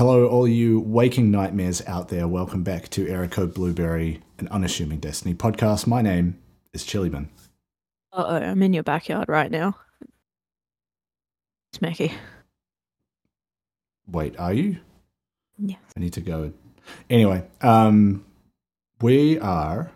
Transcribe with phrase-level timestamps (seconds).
[0.00, 2.26] Hello, all you waking nightmares out there.
[2.26, 5.86] Welcome back to Erico Blueberry, an unassuming Destiny podcast.
[5.86, 6.38] My name
[6.72, 7.28] is Chillybin.
[8.10, 9.76] Uh oh, I'm in your backyard right now.
[11.76, 12.14] Smacky.
[14.10, 14.78] Wait, are you?
[15.58, 15.76] Yeah.
[15.94, 16.54] I need to go.
[17.10, 18.24] Anyway, um,
[19.02, 19.90] we are,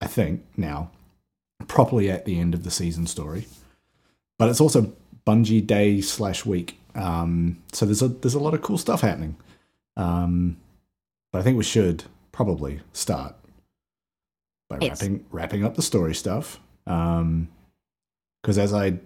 [0.00, 0.92] I think, now
[1.66, 3.48] properly at the end of the season story,
[4.38, 4.92] but it's also
[5.26, 6.78] Bungie Day slash week.
[6.94, 9.36] Um, so there's a there's a lot of cool stuff happening.
[9.96, 10.56] Um,
[11.32, 13.34] but I think we should probably start
[14.68, 15.00] by Yes.
[15.02, 16.60] wrapping wrapping up the story stuff.
[16.86, 17.48] Um,
[18.42, 18.98] because as I,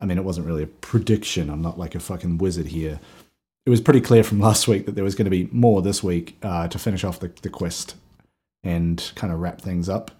[0.00, 1.48] I mean, it wasn't really a prediction.
[1.48, 3.00] I'm not like a fucking wizard here.
[3.64, 6.02] It was pretty clear from last week that there was going to be more this
[6.02, 7.94] week uh, to finish off the, the quest
[8.62, 10.10] and kind of wrap things up.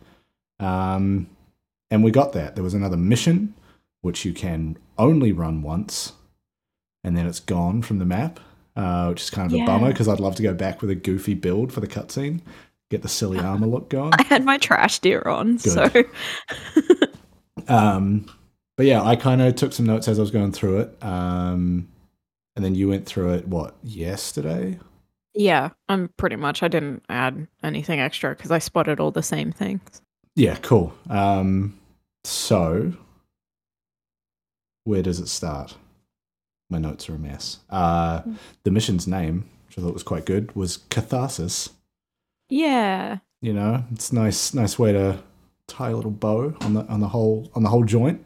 [0.58, 1.28] Um,
[1.90, 2.54] and we got that.
[2.54, 3.52] There was another mission,
[4.00, 6.12] which you can only run once,
[7.06, 8.40] and then it's gone from the map,
[8.74, 10.94] uh, which is kind of a bummer because I'd love to go back with a
[10.96, 12.40] goofy build for the cutscene,
[12.90, 14.12] get the silly armor look going.
[14.18, 15.88] I had my trash deer on, so
[17.68, 18.26] Um,
[18.76, 21.02] but yeah, I kind of took some notes as I was going through it.
[21.02, 21.88] Um,
[22.56, 24.78] and then you went through it, what, yesterday?
[25.34, 26.62] yeah, I'm pretty much.
[26.62, 30.00] I didn't add anything extra because I spotted all the same things.
[30.34, 30.94] Yeah, cool.
[31.08, 31.78] Um,
[32.24, 32.92] so,
[34.84, 35.76] where does it start?
[36.70, 37.58] My notes are a mess.
[37.70, 38.22] Uh,
[38.64, 41.70] the mission's name, which I thought was quite good, was Catharsis.
[42.48, 45.18] Yeah, You know, it's nice, nice way to
[45.68, 48.24] tie a little bow on the on the whole on the whole joint.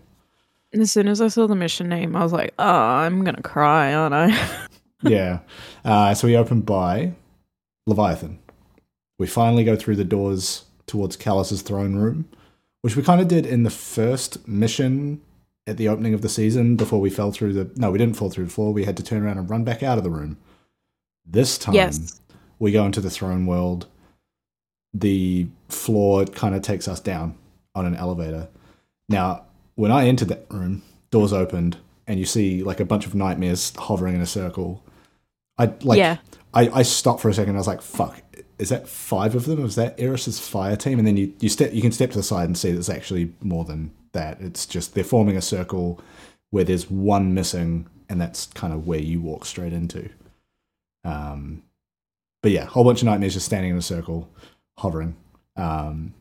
[0.72, 3.41] and as soon as I saw the mission name, I was like, "Oh, I'm gonna
[3.42, 4.66] cry, aren't I?"
[5.02, 5.38] yeah.
[5.84, 7.14] Uh, so we open by
[7.86, 8.38] Leviathan.
[9.18, 12.28] We finally go through the doors towards Calus's throne room,
[12.83, 15.20] which we kind of did in the first mission
[15.66, 17.70] at the opening of the season before we fell through the.
[17.77, 18.72] No, we didn't fall through the floor.
[18.72, 20.39] We had to turn around and run back out of the room.
[21.25, 22.20] This time, yes.
[22.58, 23.86] we go into the throne world.
[24.92, 27.36] The floor kind of takes us down
[27.75, 28.48] on an elevator.
[29.08, 29.45] Now,
[29.77, 33.73] when I entered that room, doors opened, and you see like a bunch of nightmares
[33.77, 34.85] hovering in a circle.
[35.58, 35.98] I like.
[35.98, 36.17] yeah.
[36.52, 37.55] I, I stopped for a second.
[37.55, 38.20] I was like, "Fuck!
[38.58, 39.64] Is that five of them?
[39.64, 42.24] Is that Eris's fire team?" And then you you step you can step to the
[42.24, 44.41] side and see there's actually more than that.
[44.41, 46.01] It's just they're forming a circle
[46.51, 50.09] where there's one missing, and that's kind of where you walk straight into.
[51.05, 51.63] Um,
[52.43, 54.29] but yeah, a whole bunch of nightmares just standing in a circle,
[54.79, 55.17] hovering.
[55.57, 56.15] Um,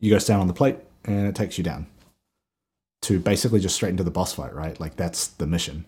[0.00, 1.86] you go stand on the plate, and it takes you down
[3.02, 4.54] to basically just straight into the boss fight.
[4.54, 5.84] Right, like that's the mission.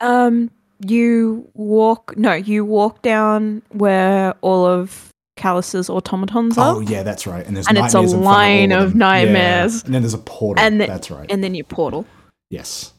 [0.00, 0.50] Um,
[0.84, 2.16] you walk.
[2.16, 5.11] No, you walk down where all of
[5.42, 6.76] Calus's automatons are.
[6.76, 7.44] Oh yeah, that's right.
[7.46, 9.74] And there's And it's a nightmares in front line all of nightmares.
[9.74, 9.86] Yeah.
[9.86, 10.64] And then there's a portal.
[10.64, 11.28] And the- that's right.
[11.30, 12.06] and then you portal.
[12.50, 12.92] yes.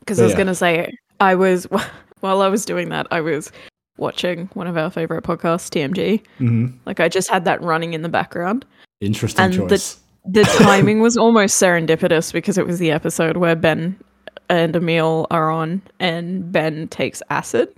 [0.00, 0.36] Because I was yeah.
[0.36, 1.66] going to say, I was,
[2.20, 3.52] while I was doing that, I was
[3.96, 6.22] watching one of our favorite podcasts, TMG.
[6.38, 8.64] hmm Like, I just had that running in the background.
[9.00, 9.94] Interesting And the-
[10.26, 13.96] The timing was almost serendipitous because it was the episode where Ben
[14.48, 17.68] and Emil are on, and Ben takes acid.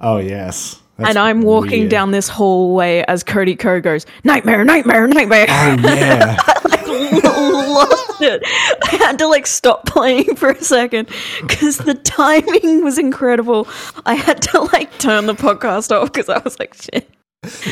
[0.00, 0.80] oh yes.
[0.96, 1.90] That's and I'm walking weird.
[1.90, 5.46] down this hallway as Cody Ko goes, Nightmare, nightmare, nightmare.
[5.48, 6.36] Oh yeah.
[6.46, 8.42] I lost it.
[8.44, 11.08] I had to like stop playing for a second
[11.40, 13.66] because the timing was incredible.
[14.06, 17.10] I had to like turn the podcast off because I was like, shit.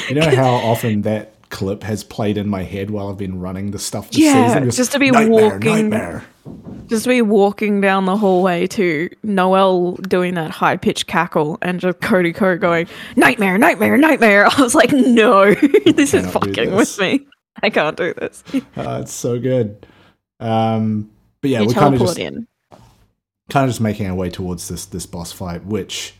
[0.08, 3.70] you know how often that clip has played in my head while I've been running
[3.70, 4.70] the stuff this Yeah, season?
[4.70, 6.24] just to be nightmare, walking- Nightmare.
[6.88, 11.78] Just to be walking down the hallway to Noel doing that high pitched cackle and
[11.78, 14.46] just Cody Ko going, Nightmare, nightmare, nightmare.
[14.50, 15.54] I was like, no,
[15.86, 16.98] this is fucking this.
[16.98, 17.26] with me.
[17.62, 18.42] I can't do this.
[18.76, 19.86] Uh, it's so good.
[20.40, 21.10] Um,
[21.42, 22.48] but yeah, you we're kind of just in.
[23.50, 26.14] kind of just making our way towards this this boss fight, which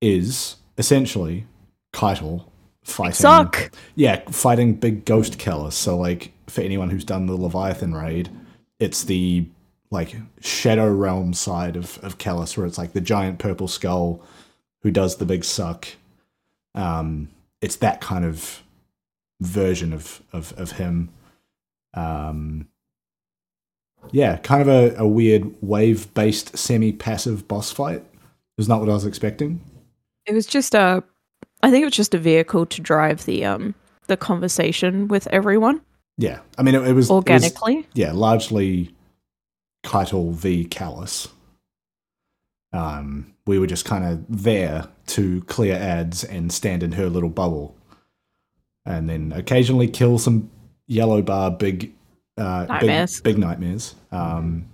[0.00, 1.46] is essentially
[1.92, 2.44] Caiatl
[2.86, 3.14] fighting.
[3.14, 3.70] Suck.
[3.96, 5.74] Yeah, fighting big ghost killers.
[5.74, 8.30] So like for anyone who's done the Leviathan raid,
[8.78, 9.46] it's the
[9.90, 14.22] like Shadow Realm side of of Calus, where it's like the giant purple skull
[14.82, 15.88] who does the big suck.
[16.74, 17.28] Um,
[17.60, 18.62] it's that kind of
[19.40, 21.10] version of of of him.
[21.94, 22.68] Um,
[24.12, 28.04] yeah, kind of a, a weird wave based semi passive boss fight.
[28.56, 29.60] Was not what I was expecting.
[30.24, 31.04] It was just a
[31.62, 33.74] I think it was just a vehicle to drive the um
[34.06, 35.80] the conversation with everyone
[36.18, 37.86] Yeah, I mean it, it was it was- organically.
[37.94, 38.94] yeah, largely
[39.84, 41.28] Caiatl v Calus.
[42.72, 47.28] Um, we were just kind of there to clear ads and stand in her little
[47.30, 47.74] bubble,
[48.84, 50.50] and then occasionally kill some
[50.88, 51.92] yellow bar big,
[52.36, 53.20] uh, Nightmares.
[53.20, 53.94] big, big nightmares.
[54.12, 54.66] Um,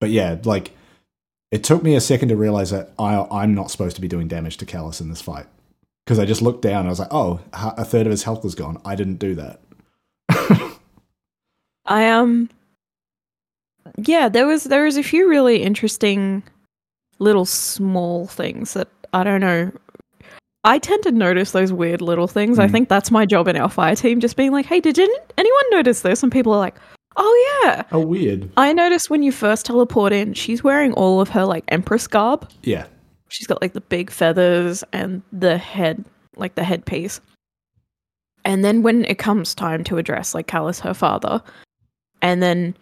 [0.00, 0.72] but yeah, like
[1.50, 4.28] it took me a second to realize that I, I'm not supposed to be doing
[4.28, 5.46] damage to Calus in this fight.
[6.04, 8.42] Because I just looked down and I was like, oh, a third of his health
[8.42, 8.80] was gone.
[8.84, 9.60] I didn't do that.
[11.86, 12.50] I um
[13.96, 16.42] yeah, there was there was a few really interesting
[17.18, 19.72] little small things that I don't know.
[20.64, 22.58] I tend to notice those weird little things.
[22.58, 22.72] I Mm.
[22.72, 26.02] think that's my job in our fire team, just being like, "Hey, did anyone notice
[26.02, 26.74] this?" And people are like,
[27.18, 28.50] "Oh yeah." Oh, weird.
[28.56, 32.48] I noticed when you first teleport in, she's wearing all of her like empress garb.
[32.62, 32.86] Yeah.
[33.28, 36.04] She's got like the big feathers and the head,
[36.36, 37.20] like the headpiece.
[38.44, 41.42] And then when it comes time to address like Calus, her father,
[42.22, 42.74] and then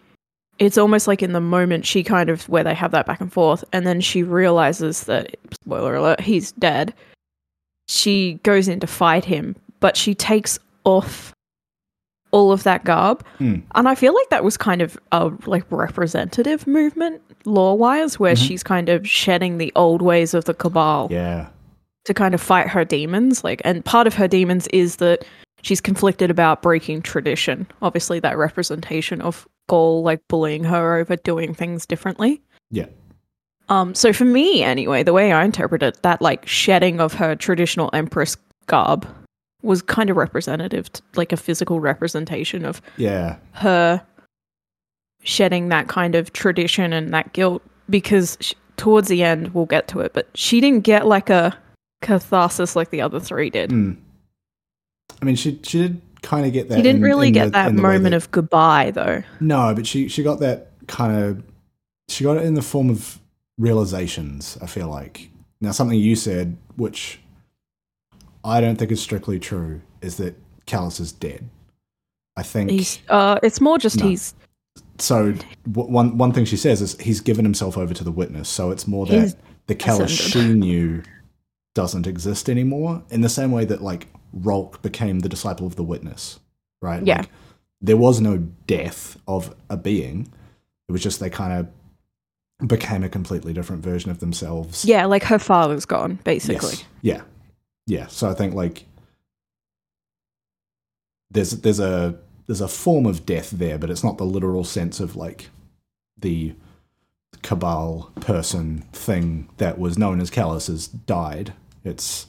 [0.59, 3.33] it's almost like in the moment she kind of where they have that back and
[3.33, 6.95] forth, and then she realizes that spoiler alert, he's dead.
[7.89, 11.33] She goes in to fight him, but she takes off
[12.37, 13.25] all of that garb.
[13.39, 13.57] Hmm.
[13.75, 18.35] And I feel like that was kind of a like representative movement lore wise, where
[18.35, 18.47] Mhm.
[18.47, 21.47] she's kind of shedding the old ways of the cabal Yeah.
[22.05, 23.43] to kind of fight her demons.
[23.43, 25.25] Like, and part of her demons is that
[25.63, 27.67] she's conflicted about breaking tradition.
[27.81, 32.43] Obviously, that representation of Ghaul like bullying her over doing things differently.
[32.71, 32.87] Yeah.
[33.69, 37.35] Um, so for me, anyway, the way I interpret it, that like shedding of her
[37.35, 38.37] traditional empress
[38.67, 39.07] garb
[39.67, 43.37] was kind of representative, t- like a physical representation of Yeah.
[43.53, 44.03] her
[45.23, 49.89] shedding that kind of tradition and that guilt because sh- towards the end we'll get
[49.89, 51.57] to it but she didn't get like a
[52.03, 53.97] catharsis like the other three did Mm.
[55.21, 56.77] I mean, she she did kind of get that.
[56.77, 58.93] she didn't in- really in get the- that in the way moment that- of goodbye
[58.95, 61.43] though No, but she she got that kind of
[62.09, 63.19] she got it in the form of
[63.59, 64.57] realizations.
[64.63, 65.31] I feel like
[65.61, 67.19] now something you said, which
[68.47, 70.35] I don't think is strictly true, is that
[70.67, 71.49] Calus is dead.
[72.37, 74.09] I think he's uh it's more just No.
[74.09, 74.35] he's
[74.99, 75.33] so.
[75.71, 78.49] W- one one thing she says is he's given himself over to the witness.
[78.49, 79.35] So it's more that
[79.67, 81.03] the Calus she knew
[81.75, 83.03] doesn't exist anymore.
[83.11, 86.39] In the same way that like Rhulk became the disciple of the witness,
[86.83, 87.03] right?
[87.05, 87.19] Yeah.
[87.21, 87.31] Like,
[87.81, 90.29] there was no death of a being.
[90.89, 94.85] It was just they kind of became a completely different version of themselves.
[94.85, 96.85] yeah like her father's gone basically Yes.
[97.03, 97.21] Yeah.
[97.87, 98.07] Yeah.
[98.09, 98.85] So I think like
[101.31, 105.01] there's there's a there's a form of death there, but it's not the literal sense
[105.01, 105.49] of like
[106.19, 106.55] the
[107.43, 111.53] cabal person thing that was known as Calus has died.
[111.85, 112.27] It's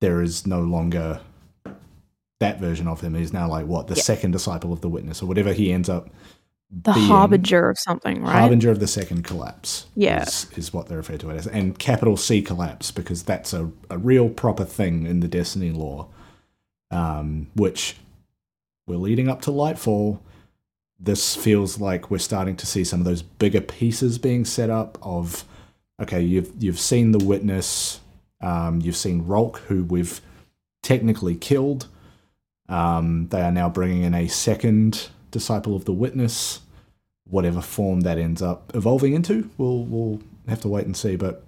[0.00, 1.20] there is no longer
[2.40, 3.14] that version of him.
[3.14, 4.02] He's now like what the Yeah.
[4.02, 6.10] second disciple of the witness or whatever he ends up
[6.72, 9.86] the harbinger of something right Harbinger of the second collapse.
[9.94, 10.22] Yeah.
[10.22, 11.46] Is, is what they refer to it as.
[11.46, 16.08] And capital C collapse, because that's a, a real proper thing in the Destiny lore,
[16.90, 17.96] um, which
[18.86, 20.20] we're leading up to Lightfall.
[20.98, 24.98] This feels like we're starting to see some of those bigger pieces being set up
[25.02, 25.44] of
[26.00, 28.00] okay, you've you've seen the witness,
[28.40, 30.20] um, you've seen Rhulk, who we've
[30.82, 31.86] technically killed.
[32.68, 36.60] Um, they are now bringing in a second disciple of the witness
[37.28, 39.48] whatever form that ends up evolving into.
[39.58, 41.44] We'll we'll have to wait and see, but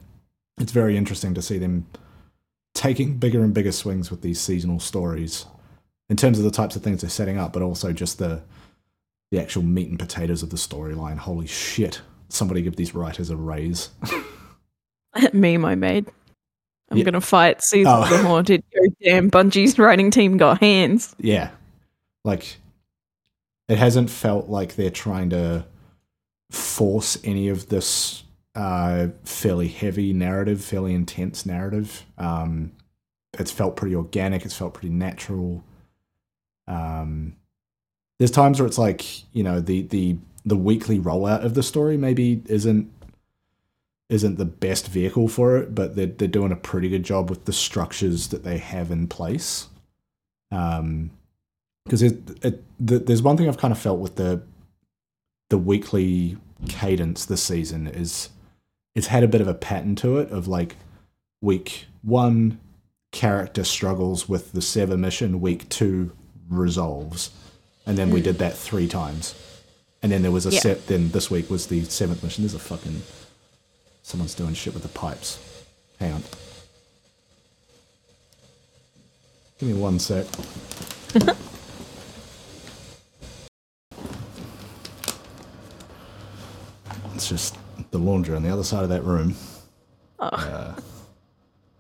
[0.59, 1.87] it's very interesting to see them
[2.75, 5.47] taking bigger and bigger swings with these seasonal stories
[6.09, 8.43] in terms of the types of things they're setting up, but also just the
[9.31, 11.19] the actual meat and potatoes of the storyline.
[11.19, 12.01] Holy shit.
[12.29, 13.91] Somebody give these writers a raise.
[15.33, 16.07] meme i made
[16.91, 17.05] i'm Yeah.
[17.05, 18.03] gonna fight season Oh.
[18.03, 18.65] of the haunted
[19.03, 21.51] damn bungie's writing team got hands yeah.
[22.25, 22.57] Like
[23.69, 25.65] it hasn't felt like they're trying to
[26.51, 32.05] force any of this uh, fairly heavy narrative, fairly intense narrative.
[32.19, 32.73] Um,
[33.39, 34.45] it's felt pretty organic.
[34.45, 35.65] It's felt pretty natural.
[36.69, 37.37] Um,
[38.19, 39.05] there's times where it's like
[39.35, 42.91] you know the the the weekly rollout of the story maybe isn't
[44.09, 47.45] isn't the best vehicle for it, but they're they're doing a pretty good job with
[47.47, 49.69] the structures that they have in place.
[50.53, 51.11] Um,
[51.85, 54.43] because it, it, the, there's one thing I've kind of felt with the
[55.51, 56.39] the weekly
[56.69, 58.31] cadence this season is
[58.95, 60.77] it's had a bit of a pattern to it of like
[61.43, 62.59] week one
[63.13, 66.13] character struggles with the sever mission, week two
[66.49, 67.31] resolves,
[67.87, 68.25] and then we mm.
[68.25, 69.35] did that three times,
[70.03, 70.61] and then there was a Yeah.
[70.61, 70.87] set.
[70.87, 72.45] Then this week was the seventh mission.
[72.45, 73.03] There's a fucking
[74.03, 75.39] someone's doing shit with the pipes.
[76.01, 76.23] Hang on.
[79.59, 80.27] Give me one sec.
[87.25, 87.57] It's just
[87.91, 89.35] the laundry on the other side of that room.
[90.19, 90.27] Oh.
[90.27, 90.75] Uh,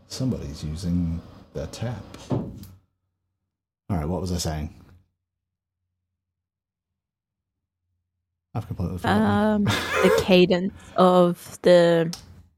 [0.09, 1.21] somebody's using
[1.53, 2.03] the tap.
[2.31, 2.51] All
[3.91, 4.73] right, what was I saying?
[8.55, 9.23] I've completely forgotten.
[9.23, 12.11] Um, the cadence of the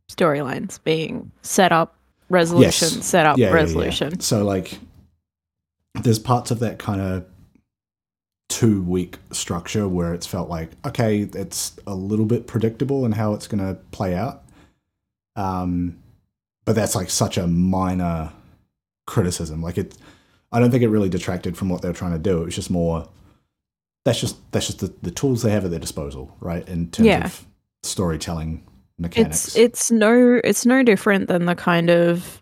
[0.09, 1.97] storylines being set up,
[2.28, 3.55] resolution, set up, Yeah, yeah, yeah.
[3.57, 4.21] resolution.
[4.21, 4.78] So like,
[5.95, 7.26] there's parts of that kind of
[8.49, 13.35] two week structure where it's felt like okay, it's a little bit predictable in how
[13.35, 14.43] it's going to play out.
[15.35, 15.99] Um,
[16.65, 18.33] but that's like such a minor
[19.07, 19.62] criticism.
[19.62, 19.97] Like it,
[20.53, 22.43] I don't think it really detracted from what they were trying to do.
[22.43, 23.09] It was just more.
[24.05, 26.67] That's just that's just the, the tools they have at their disposal, right?
[26.69, 27.25] In terms Yeah.
[27.25, 27.47] of
[27.83, 28.65] storytelling
[28.99, 29.49] mechanics.
[29.49, 32.41] It's it's no it's no different than the kind of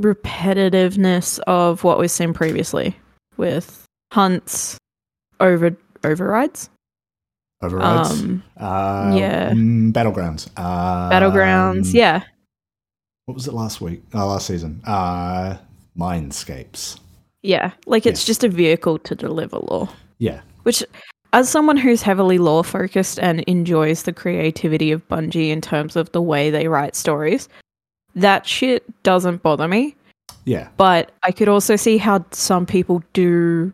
[0.00, 2.96] repetitiveness of what we've seen previously
[3.36, 4.76] with hunts
[5.40, 6.70] over overrides.
[7.62, 8.10] Overrides.
[8.22, 9.50] Um, Uh, Yeah.
[9.52, 10.48] mm, battlegrounds.
[10.56, 12.22] Uh, battlegrounds, yeah.
[13.24, 14.02] What was it last week?
[14.14, 14.80] Uh, last season.
[14.86, 15.56] Uh,
[15.98, 16.98] Mindscapes.
[17.42, 17.72] Yeah.
[17.86, 18.26] Like it's Yes.
[18.26, 19.88] just a vehicle to deliver lore.
[20.18, 20.82] Yeah, Which
[21.32, 26.10] as someone who's heavily lore focused and enjoys the creativity of Bungie in terms of
[26.12, 27.48] the way they write stories,
[28.14, 29.94] that shit doesn't bother me.
[30.46, 33.72] Yeah, but I could also see how some people do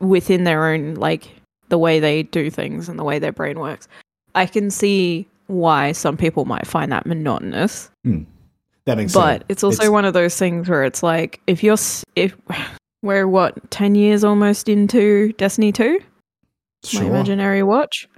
[0.00, 1.30] within their own like
[1.68, 3.88] the way they do things and the way their brain works.
[4.34, 9.44] I can see why some people might find that monotonous, that makes but sense.
[9.48, 11.76] it's also one of those things where it's like if you're
[12.16, 12.36] if
[13.02, 16.00] we're what 10 years almost into Destiny 2,
[16.84, 18.08] sure, my imaginary watch.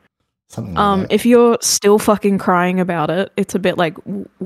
[0.48, 1.12] something like Um that.
[1.12, 3.96] if you're still fucking crying about it, it's a bit like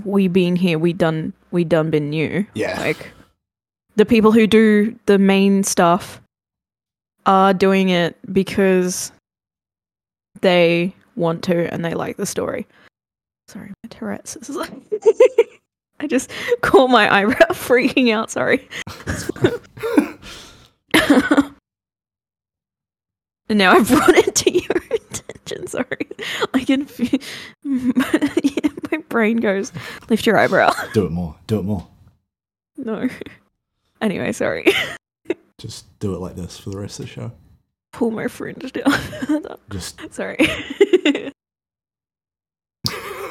[0.05, 2.47] we been here, we done we done been new.
[2.55, 3.13] yeah, like
[3.99, 6.23] the people who do the main stuff
[7.27, 9.11] are doing it because
[10.41, 12.67] they want to and they like the story.
[13.49, 14.71] Sorry, my Tourette's is like
[16.01, 16.31] I just
[16.63, 18.69] caught my eyebrow freaking out, sorry.
[23.49, 26.09] and now I've brought it to your attention, sorry.
[26.55, 27.19] I can feel
[27.65, 29.73] yeah, my brain goes,
[30.09, 30.73] lift your eyebrow.
[30.93, 31.35] do it more.
[31.49, 31.89] Do it more.
[32.77, 33.09] No.
[34.01, 34.67] Anyway, sorry.
[35.59, 37.33] Just do it like this for the rest of the show.
[37.93, 38.93] Pull my fringe down.
[39.71, 40.37] Just sorry.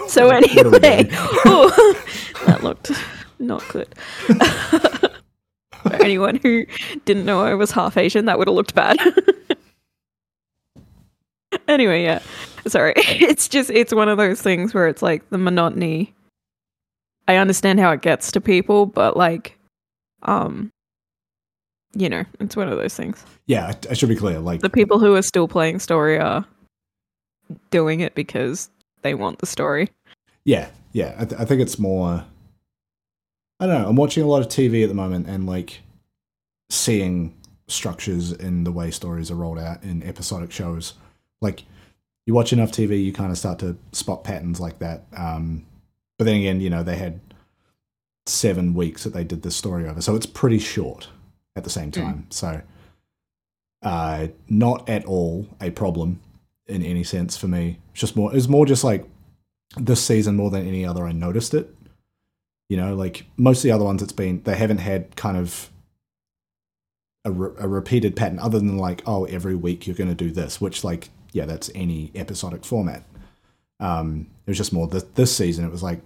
[0.07, 1.03] so What are we anyway?
[1.47, 1.71] Ooh,
[2.45, 2.91] that looked
[3.39, 3.93] not good.
[5.83, 6.65] For anyone who
[7.05, 8.97] didn't know I was half Asian, that would have looked bad.
[11.67, 12.21] anyway, yeah.
[12.65, 12.93] Sorry.
[12.97, 16.13] It's just it's one of those things where it's like the monotony.
[17.27, 19.56] I understand how it gets to people, but like
[20.23, 20.71] um
[21.93, 23.23] you know, it's one of those things.
[23.47, 24.39] yeah, I, should be clear.
[24.39, 26.45] Like The people who are still playing story are
[27.71, 28.69] doing it because
[29.01, 29.89] they want the story.
[30.43, 31.15] Yeah, yeah.
[31.17, 32.23] I, th- I think it's more.
[33.59, 33.89] I don't know.
[33.89, 35.79] I'm watching a lot of TV at the moment and like
[36.69, 37.33] seeing
[37.67, 40.93] structures in the way stories are rolled out in episodic shows.
[41.41, 41.63] Like
[42.25, 45.05] you watch enough TV, you kind of start to spot patterns like that.
[45.15, 45.65] Um,
[46.17, 47.19] but then again, you know, they had
[48.27, 51.09] seven weeks that they did this story over, so it's pretty short
[51.55, 52.27] at the same time.
[52.29, 52.61] So,
[53.83, 56.19] uh, not at all a problem
[56.67, 57.79] in any sense for me.
[57.91, 58.35] It's just more.
[58.35, 59.05] It's more just like
[59.77, 61.05] this season more than any other.
[61.05, 61.73] I noticed it.
[62.69, 65.69] You know, like most of the other ones, it's been they haven't had kind of
[67.25, 70.31] a, re- a repeated pattern other than like oh every week you're going to do
[70.31, 73.03] this, which like yeah that's any episodic format.
[73.79, 75.65] Um, it was just more this, this season.
[75.65, 76.01] It was like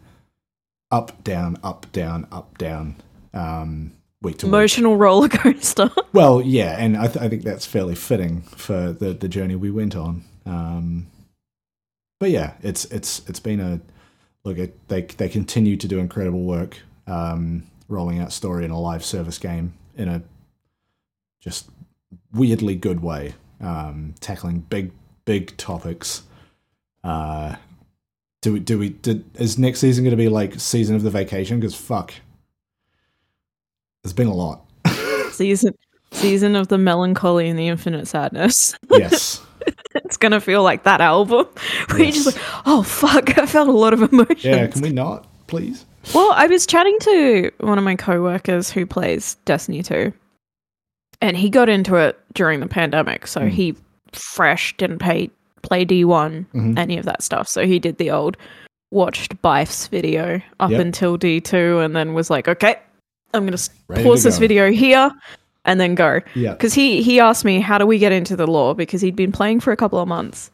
[0.92, 2.96] up down up down up down
[3.34, 4.50] um, week to week.
[4.54, 5.90] Emotional roller coaster.
[6.14, 9.72] Well, yeah, and I, th- I think that's fairly fitting for the, the journey we
[9.72, 10.26] went on.
[10.46, 11.08] Um,
[12.20, 13.80] but yeah, it's it's it's been a
[14.44, 14.58] look.
[14.58, 19.06] It, they they continue to do incredible work, um, rolling out story in a live
[19.06, 20.22] service game in a
[21.40, 21.70] just
[22.34, 24.92] weirdly good way, um, tackling big
[25.24, 26.24] big topics.
[27.06, 27.56] Uh,
[28.42, 31.10] do we do we did, is next season going to be like season of the
[31.10, 31.60] vacation?
[31.60, 32.14] Because fuck,
[34.04, 34.66] there's been a lot.
[35.32, 35.74] season
[36.12, 38.76] season of the melancholy and the infinite sadness.
[38.90, 39.42] yes.
[39.96, 41.46] it's gonna feel like that album.
[41.90, 44.44] Where you're just like, oh fuck, I felt a lot of emotions.
[44.44, 45.86] Yeah, can we not, please?
[46.16, 50.12] Well, I was chatting to one of my coworkers who plays Destiny 2,
[51.22, 53.28] and he got into it during the pandemic.
[53.28, 53.50] So Mm.
[53.50, 53.76] he
[54.14, 55.30] fresh didn't pay
[55.62, 56.78] play D1, Mhm.
[56.78, 57.48] any of that stuff.
[57.48, 58.38] So he did the old
[58.92, 60.80] watched Byf's video up Yep.
[60.82, 62.76] until D2, and then was like, okay,
[63.34, 63.58] I'm gonna
[64.04, 65.10] pause this video here,
[65.64, 66.20] and then go.
[66.36, 66.52] Yeah.
[66.52, 69.32] Because he he asked me how do we get into the lore because he'd been
[69.32, 70.52] playing for a couple of months,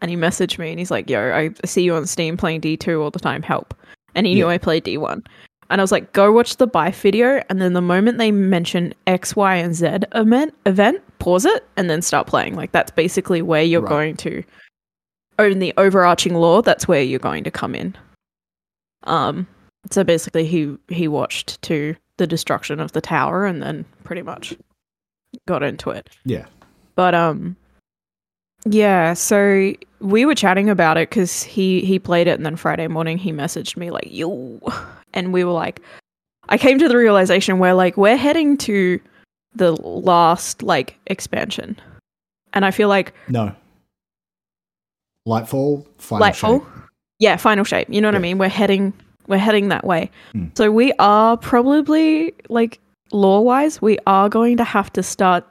[0.00, 2.76] and he messaged me and he's like, "Yo, I see you on Steam playing D
[2.76, 3.42] two all the time.
[3.42, 3.74] Help!"
[4.16, 5.22] And he knew I played D one,
[5.70, 7.42] And I was like, go watch the Byf video.
[7.48, 11.88] And then the moment they mention X, Y, and Z event, event pause it and
[11.88, 12.56] then start playing.
[12.56, 13.88] Like, that's basically where you're Right.
[13.88, 14.42] going to
[15.38, 16.62] own the overarching lore.
[16.62, 17.96] That's where you're going to come in.
[19.04, 19.46] Um,
[19.90, 24.54] so basically, he he watched to the destruction of the tower and then pretty much
[25.48, 26.10] got into it.
[26.24, 26.46] Yeah.
[26.96, 27.56] But um
[28.64, 32.88] yeah, so we were chatting about it cuz he he played it and then Friday
[32.88, 34.60] morning he messaged me like, "Yo."
[35.12, 35.80] And we were like
[36.48, 39.00] I came to the realization where like we're heading to
[39.54, 41.76] the last like expansion.
[42.52, 43.54] And I feel like No.
[45.26, 46.60] Lightfall, final Lightfall.
[46.60, 46.68] shape.
[47.18, 47.88] Yeah, final shape.
[47.90, 48.38] You know what I mean?
[48.38, 48.92] We're heading
[49.26, 50.10] we're heading that way.
[50.32, 50.46] Hmm.
[50.54, 52.80] So we are probably like
[53.12, 55.44] lore wise, we are going to have to start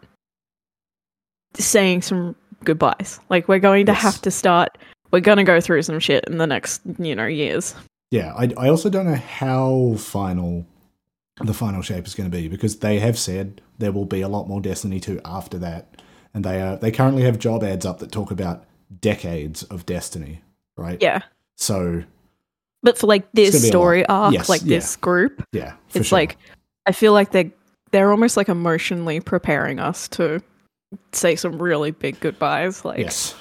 [1.55, 3.19] saying some goodbyes.
[3.29, 4.01] Like we're going to Yes.
[4.01, 4.77] have to start
[5.11, 7.73] we're gonna go through some shit in the next, you know, years.
[8.11, 10.65] Yeah, I, I also don't know how final
[11.41, 14.27] the final shape is going to be because they have said there will be a
[14.27, 16.01] lot more Destiny 2 after that,
[16.33, 18.65] and they are they currently have job ads up that talk about
[19.01, 20.41] decades of Destiny,
[20.75, 21.01] right?
[21.01, 21.21] Yeah.
[21.55, 22.03] So
[22.83, 24.67] But for like this story arc, Yes, like yeah.
[24.77, 26.17] this group, yeah, it's sure.
[26.19, 26.37] like
[26.85, 27.51] I feel like they're
[27.91, 30.41] they're almost like emotionally preparing us to
[31.11, 32.83] say some really big goodbyes.
[32.85, 33.35] Like yes,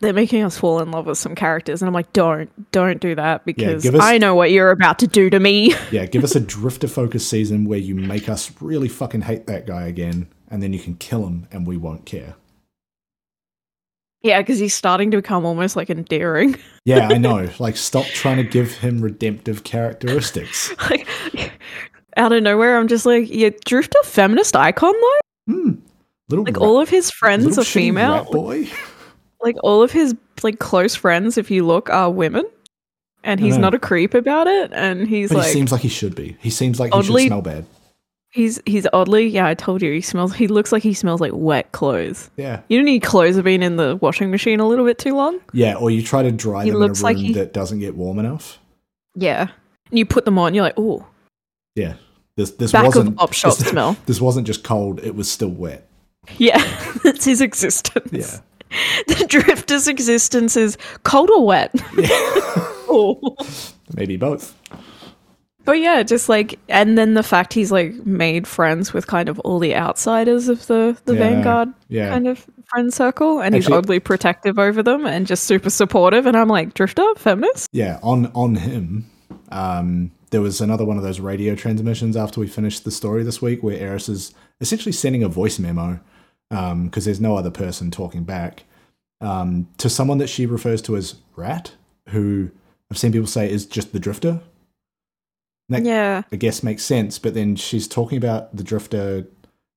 [0.00, 3.14] they're making us fall in love with some characters and i'm like don't don't do
[3.14, 6.04] that because give us- i know what you're about to do to me yeah.
[6.04, 9.86] Give us a drifter focused season where you make us really fucking hate that guy
[9.86, 12.34] again, and then you can kill him, and we won't care.
[14.22, 17.48] yeah because he's starting to become almost like endearing Yeah, I know.
[17.58, 20.70] Like, stop trying to give him redemptive characteristics.
[20.90, 21.08] like
[22.16, 25.72] out of nowhere i'm just like yeah drifter feminist icon though Hmm.
[26.28, 28.68] Little like all of his friends are female boy.
[29.42, 32.44] like all of his like close friends if you look are women
[33.22, 35.88] and he's not a creep about it and he's But like he seems like he
[35.88, 36.36] should be.
[36.40, 37.66] He seems like he Oddly- should smell bad.
[38.30, 41.30] he's he's oddly yeah i told you he smells he looks like he smells like
[41.34, 42.62] wet clothes Yeah.
[42.68, 45.40] you know, any clothes have been in the washing machine a little bit too long
[45.52, 47.78] Yeah, or you try to dry He them in a room like he- that doesn't
[47.80, 48.58] get warm enough.
[49.14, 49.48] Yeah.
[49.90, 51.06] And you put them on, you're like, oh,
[51.76, 51.94] Yeah.
[52.36, 53.96] This this back wasn't of op shop this, smell.
[54.06, 55.88] this wasn't just cold, it was still wet.
[56.38, 56.58] Yeah,
[57.04, 58.12] that's his existence.
[58.12, 58.40] Yeah.
[59.06, 61.70] The drifter's existence is cold or wet.
[62.88, 63.36] oh.
[63.94, 64.52] Maybe both.
[65.64, 69.38] But yeah, just like, and then the fact he's like made friends with kind of
[69.40, 72.08] all the outsiders of the, the Yeah, Vanguard Yeah.
[72.10, 76.26] kind of friend circle, and he's oddly protective over them and just super supportive.
[76.26, 77.68] And I'm like, Drifter, feminist?
[77.72, 79.06] Yeah, on on him.
[79.50, 83.40] Um, there was another one of those radio transmissions after we finished the story this
[83.40, 86.00] week where Eris is essentially sending a voice memo
[86.50, 88.64] because there's no other person talking back
[89.20, 91.74] um, to someone that she refers to as Rat,
[92.08, 92.50] who
[92.90, 94.40] I've seen people say is just the Drifter.
[95.68, 96.22] That, Yeah.
[96.32, 99.28] I guess makes sense, but then she's talking about the Drifter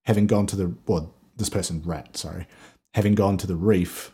[0.08, 2.48] having gone to the well, this person Rat, sorry,
[2.96, 4.12] having gone to the reef,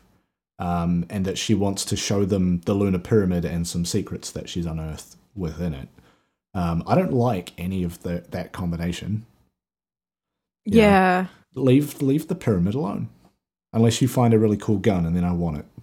[0.60, 4.50] um, and that she wants to show them the lunar pyramid and some secrets that
[4.50, 5.88] she's unearthed within it.
[6.54, 9.26] Um, I don't like any of the, that combination.
[10.66, 10.84] Yeah.
[10.84, 11.26] Yeah.
[11.56, 13.10] Leave leave the pyramid alone,
[13.74, 15.66] unless you find a really cool gun, and then I want it.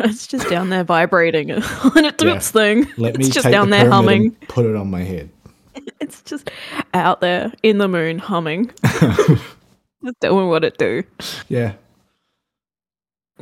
[0.00, 2.36] It's just down there vibrating on it do Yeah.
[2.36, 2.86] its thing.
[2.96, 4.32] Let it's me just take down the there humming.
[4.48, 5.30] put it on my head.
[6.00, 6.50] It's just
[6.94, 8.70] out there in the moon humming.
[8.84, 11.02] just doing what it do.
[11.48, 11.74] yeah,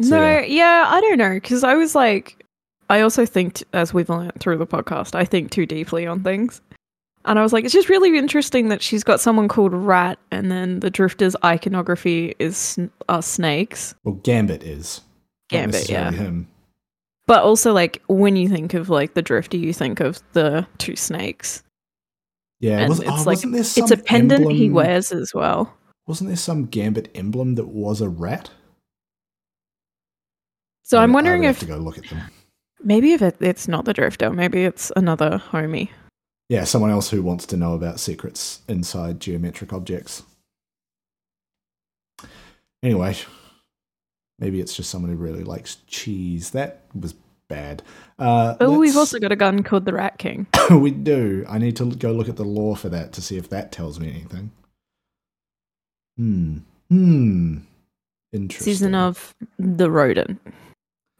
[0.00, 0.40] So, no, yeah.
[0.42, 0.84] yeah.
[0.88, 1.34] I don't know.
[1.34, 2.44] Because I was like,
[2.90, 6.60] I also think, as we've learned through the podcast, I think too deeply on things.
[7.26, 10.50] And I was like, it's just really interesting that she's got someone called Rat, and
[10.52, 12.78] then the Drifter's iconography is
[13.20, 13.94] snakes.
[14.04, 15.00] well, Gambit is
[15.48, 16.10] Gambit, yeah.
[16.10, 16.48] him.
[17.26, 20.96] But also, like, when you think of like the Drifter, you think of the two
[20.96, 21.62] snakes.
[22.60, 25.32] Yeah, And was, it's oh, like- wasn't there some it's a pendant he wears as
[25.34, 25.74] well.
[26.06, 28.50] Wasn't there some Gambit emblem that was a rat?
[30.82, 32.20] So I I wondering if to go look at them.
[32.82, 35.88] maybe if it, it's not the Drifter, maybe it's another homie.
[36.48, 40.22] Yeah, someone else who wants to know about secrets inside geometric objects.
[42.82, 43.16] Anyway,
[44.38, 46.50] maybe it's just someone who really likes cheese.
[46.50, 47.14] That was
[47.48, 47.82] bad.
[48.18, 50.46] Uh, Oh, we've also got a gun called the Rat King.
[50.70, 51.46] we do.
[51.48, 53.98] I need to go look at the lore for that to see if that tells
[53.98, 54.50] me anything.
[56.18, 56.58] Hmm.
[56.90, 57.58] Hmm.
[58.32, 58.72] Interesting.
[58.72, 60.40] Season of the Rodent.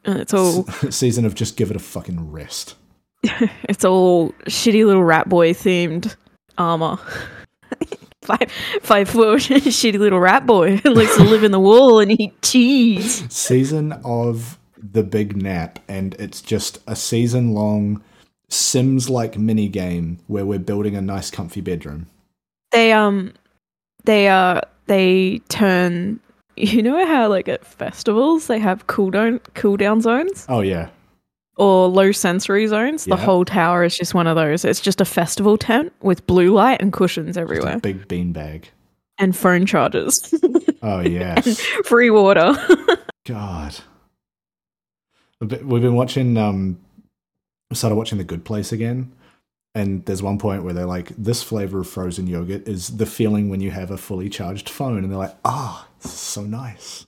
[0.04, 2.74] And it's all season of just give it a fucking rest.
[3.68, 6.14] it's all shitty little rat boy themed
[6.58, 6.98] armor.
[8.22, 12.18] five five foot shitty little rat boy who likes to live in the wall and
[12.18, 13.30] eat cheese.
[13.30, 18.02] season of the big nap and it's just a season long
[18.54, 22.06] Sims like mini game where we're building a nice, comfy bedroom.
[22.70, 23.32] They um
[24.04, 26.20] they uh they turn
[26.56, 30.90] you know how like at festivals they have cool down cool down zones Oh yeah,
[31.56, 33.04] or low sensory zones?
[33.04, 34.64] The whole tower is just one of those.
[34.64, 38.64] It's just a festival tent with blue light and cushions Just a everywhere big beanbag.
[39.18, 40.34] and phone chargers.
[40.86, 42.52] Oh yes, Free water.
[43.24, 43.74] God.
[45.40, 45.48] We've
[45.82, 46.36] been watching.
[46.36, 46.78] Um,
[47.72, 49.10] started watching The Good Place again,
[49.74, 53.48] and there's one point where they're like, "This flavor of frozen yogurt is the feeling
[53.48, 57.06] when you have a fully charged phone," and they're like, "Ah, is so nice."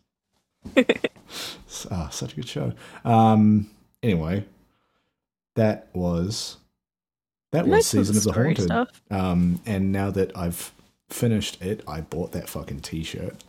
[1.91, 2.73] Ah, such a good show.
[3.05, 3.71] Um,
[4.03, 4.45] anyway,
[5.55, 6.57] that was
[7.53, 8.65] that was season of the haunted.
[8.65, 9.03] stuff.
[9.11, 10.73] Um, and now that I've
[11.09, 13.43] finished it, I bought that fucking t-shirt.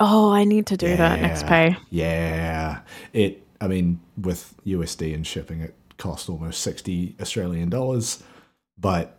[0.00, 1.76] Oh, I need to do that next pay.
[1.90, 2.80] Yeah,
[3.12, 3.42] it.
[3.60, 8.22] I mean, with USD and shipping, it cost almost sixty Australian dollars.
[8.78, 9.18] But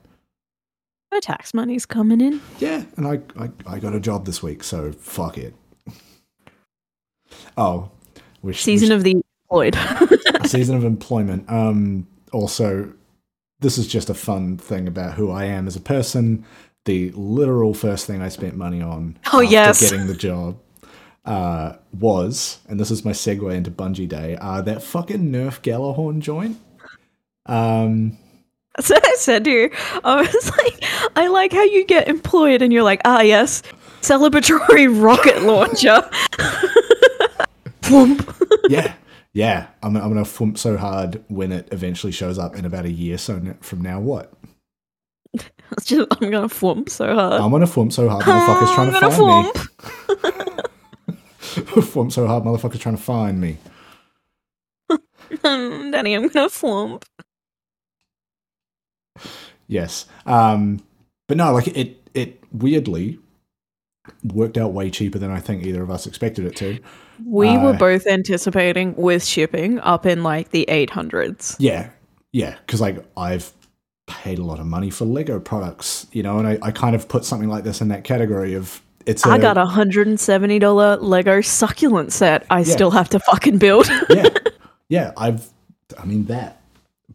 [1.11, 2.39] My tax money's coming in.
[2.59, 5.53] yeah, and I, I I got a job this week, so fuck it.
[7.57, 7.91] Oh,
[8.41, 9.75] which Season of the employed.
[10.49, 11.49] season of employment.
[11.49, 12.93] Um, also,
[13.59, 16.45] this is just a fun thing about who I am as a person.
[16.85, 19.81] The literal first thing I spent money on Oh, after yes.
[19.89, 20.57] getting the job
[21.25, 26.19] uh, was, and this is my segue into Bungie Day, uh, that fucking Nerf Gjallarhorn
[26.19, 26.57] joint.
[27.45, 28.17] Um,
[28.79, 29.69] So I said to you,
[30.03, 30.83] I was like,
[31.17, 33.61] I like how you get employed and you're like, ah, yes,
[34.01, 36.09] celebratory rocket launcher.
[38.69, 38.93] Yeah,
[39.33, 39.67] yeah.
[39.83, 43.17] I'm, I'm gonna thump so hard when it eventually shows up in about a year.
[43.17, 44.33] So from now, what?
[45.73, 47.39] It's just, I'm gonna thwomp so hard.
[47.39, 49.51] I'm gonna thump so hard, motherfuckers trying I'm to find me.
[51.93, 53.57] thump so hard, motherfuckers trying to find me.
[55.43, 57.03] Danny, I'm gonna thwomp.
[59.67, 60.07] Yes.
[60.25, 60.81] Um,
[61.27, 63.19] but no, like it, it weirdly
[64.23, 66.79] worked out way cheaper than I think either of us expected it to.
[67.25, 71.55] We were Uh, both anticipating with shipping up in like the 800s.
[71.59, 71.89] Yeah.
[72.31, 72.55] Yeah.
[72.67, 73.51] Cause like I've
[74.07, 77.07] paid a lot of money for Lego products, you know, and I, I kind of
[77.07, 81.41] put something like this in that category of it's a I got a $170 Lego
[81.41, 83.87] succulent set I still have to fucking build.
[84.09, 84.29] yeah.
[84.89, 85.11] Yeah.
[85.17, 85.47] I've,
[85.97, 86.61] I mean, that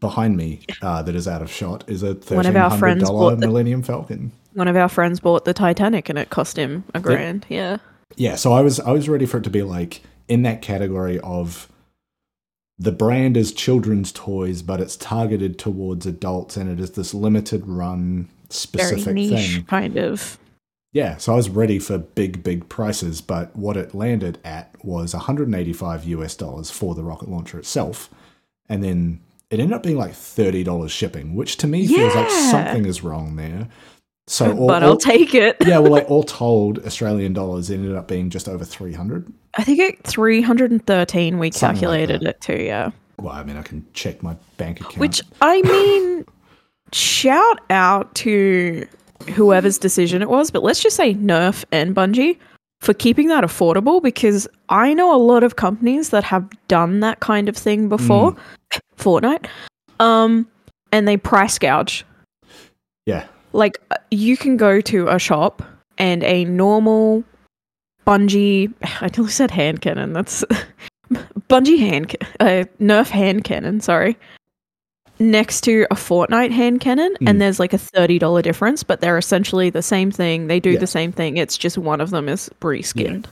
[0.00, 3.06] behind me uh, that is out of shot is a One of our friends $1,300
[3.08, 4.32] bought the- Millennium Falcon.
[4.54, 7.44] One of our friends bought the Titanic and it cost him a grand.
[7.48, 7.78] Yeah.
[8.16, 11.18] Yeah so i was i was ready for it to be like in that category
[11.20, 11.68] of
[12.78, 17.66] the brand is children's toys but it's targeted towards adults and it is this limited
[17.66, 20.38] run Very specific niche, thing kind of.
[20.92, 25.14] yeah so i was ready for big big prices but what it landed at was
[25.14, 28.10] 185 us dollars for the rocket launcher itself
[28.68, 32.86] and then it ended up being like $30 shipping which to me feels like something
[32.86, 33.68] is wrong there
[34.26, 35.56] so all, but I'll take it.
[35.66, 39.80] yeah well like all told australian dollars ended up being just over 300 I think
[39.80, 42.28] at 313 we Something like calculated that.
[42.28, 42.90] it to, yeah.
[43.20, 44.98] Well, I mean, I can check my bank account.
[44.98, 46.24] Which I mean,
[46.92, 48.84] shout out to
[49.34, 52.36] whoever's decision it was, but let's just say Nerf and Bungie
[52.80, 57.20] for keeping that affordable because I know a lot of companies that have done that
[57.20, 58.34] kind of thing before,
[58.98, 59.46] Fortnite,
[60.00, 60.48] um,
[60.90, 62.04] and they price gouge.
[63.06, 65.62] yeah, Like uh, you can go to a shop
[65.96, 67.24] and a normal
[68.06, 68.72] Bungie.
[69.00, 70.12] I nearly said hand cannon.
[70.12, 70.44] That's
[71.48, 73.80] Bungie hand, uh, Nerf hand cannon.
[73.80, 74.16] Sorry,
[75.20, 77.28] next to a Fortnite hand cannon, Mm.
[77.30, 80.48] and there's like a thirty dollar difference, but they're essentially the same thing.
[80.48, 80.80] They do Yeah.
[80.80, 81.36] the same thing.
[81.36, 83.26] It's just one of them is reskinned.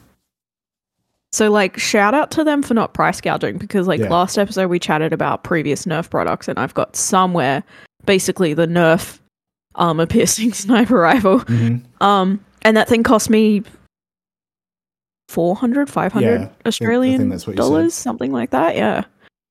[1.33, 4.11] So like shout out to them for not price gouging because like Yeah.
[4.11, 7.65] last episode we chatted about previous Nerf products and I've got somewhere
[8.05, 9.19] basically the Nerf
[9.75, 11.41] armor piercing sniper rifle.
[11.41, 13.63] hmm Um and that thing cost me
[15.29, 17.69] 400 500 Yeah, Australian think that's what you said.
[17.69, 18.77] dollars something like that.
[18.77, 19.05] Yeah.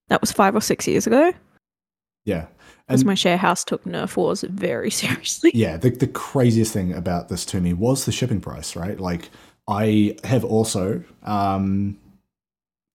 [0.10, 1.34] That was 5 or 6 years ago
[2.24, 2.46] yeah,
[2.88, 5.50] because my share house took Nerf wars very seriously.
[5.56, 5.76] yeah.
[5.78, 9.00] The the craziest thing about this to me was the shipping price, right?
[9.00, 9.32] Like,
[9.68, 11.98] I have also, um,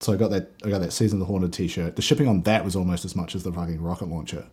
[0.00, 1.96] so I got that I got that season of the haunted T-shirt.
[1.96, 4.46] The shipping on that was almost as much as the fucking rocket launcher,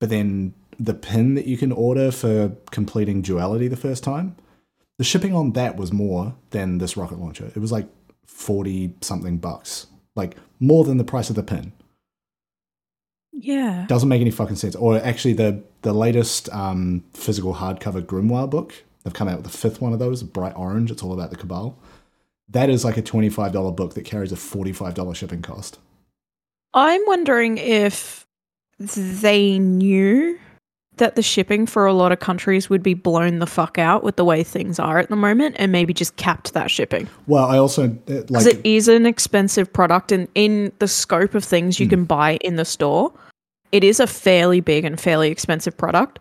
[0.00, 4.34] but then the pin that you can order for completing duality the first time,
[4.98, 7.52] the shipping on that was more than this rocket launcher.
[7.54, 7.86] It was like
[8.26, 9.86] forty something bucks,
[10.16, 11.72] like more than the price of the pin.
[13.32, 13.86] Yeah.
[13.88, 14.74] Doesn't make any fucking sense.
[14.74, 19.56] Or actually, the the latest um, physical hardcover Grimoire book, they've come out with the
[19.56, 20.90] fifth one of those, bright orange.
[20.90, 21.78] It's all about the Cabal.
[22.48, 25.42] That is like a twenty five dollar book that carries a forty five dollar shipping
[25.42, 25.78] cost.
[26.74, 28.26] I'm wondering if
[28.80, 30.38] they knew
[30.96, 34.16] that the shipping for a lot of countries would be blown the fuck out with
[34.16, 37.08] the way things are at the moment and maybe just capped that shipping.
[37.26, 41.34] Well, I also uh, Because like it is an expensive product and in the scope
[41.34, 43.12] of things you can buy in the store,
[43.72, 46.18] it is a fairly big and fairly expensive product.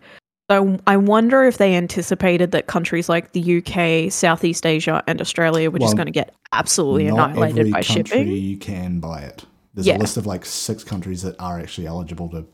[0.49, 5.69] So I wonder if they anticipated that countries like the UK, Southeast Asia, and Australia
[5.69, 8.57] were just going to get absolutely not annihilated by shipping.
[8.57, 9.45] can buy it.
[9.73, 9.97] There's Yeah.
[9.97, 12.45] a list of like six countries that are actually eligible to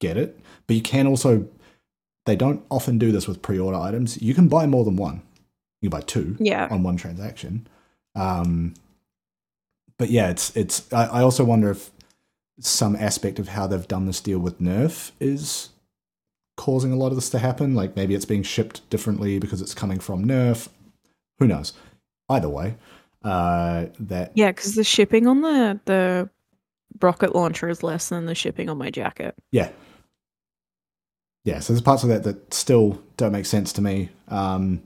[0.00, 1.48] get it, but you can also.
[2.26, 4.20] They don't often do this with pre-order items.
[4.22, 5.20] You can buy more than one.
[5.82, 6.68] You can buy two Yeah.
[6.70, 7.66] on one transaction.
[8.14, 8.72] Um,
[9.98, 10.90] but yeah, it's it's.
[10.92, 11.90] I, I also wonder if
[12.60, 15.68] some aspect of how they've done this deal with Nerf is
[16.56, 17.74] causing a lot of this to happen.
[17.74, 20.68] Like maybe it's being shipped differently because it's coming from Nerf.
[21.40, 21.74] Who knows?
[22.30, 22.76] Either way,
[23.22, 26.30] uh, that Yeah, because the shipping on the the
[27.00, 29.34] rocket launcher is less than the shipping on my jacket.
[29.50, 29.70] Yeah.
[31.44, 34.08] Yeah, so there's parts of that that still don't make sense to me.
[34.28, 34.82] Um,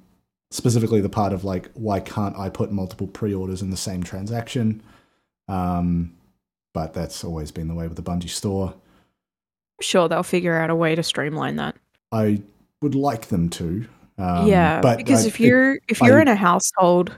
[0.50, 4.02] specifically, the part of like, why can't I put multiple pre orders in the same
[4.02, 4.82] transaction?
[5.46, 6.14] Um,
[6.74, 8.74] but that's always been the way with the Bungie store.
[9.80, 11.76] Sure, they'll figure out a way to streamline that.
[12.10, 12.42] I
[12.82, 13.86] would like them to.
[14.18, 17.14] Um, yeah, but because I- if you're if you're I- in a household,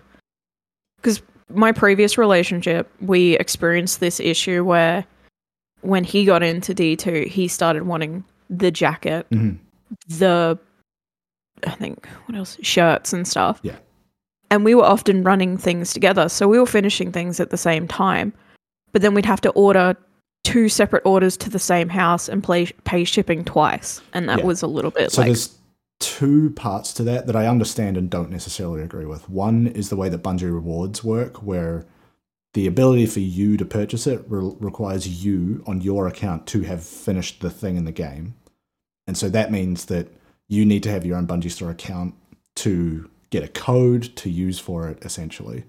[0.96, 1.22] because
[1.54, 5.04] my previous relationship, we experienced this issue where
[5.82, 9.58] when he got into D two, he started wanting the jacket, Mhm.
[10.08, 10.58] the
[11.66, 13.60] I think what else shirts and stuff.
[13.62, 13.76] Yeah.
[14.52, 17.86] and we were often running things together, so we were finishing things at the same
[17.86, 18.32] time,
[18.92, 19.96] but then we'd have to order
[20.42, 24.44] two separate orders to the same house and play, pay shipping twice, and that Yeah.
[24.46, 25.56] was a little bit So like there's
[26.00, 29.28] two parts to that that I understand and don't necessarily agree with.
[29.28, 31.86] One is the way that Bungie rewards work, where
[32.54, 36.82] the ability for you to purchase it re- requires you on your account to have
[36.82, 38.34] finished the thing in the game,
[39.06, 40.08] and so that means that
[40.48, 42.14] you need to have your own Bungie store account
[42.56, 45.04] to get a code to use for it.
[45.04, 45.64] Essentially,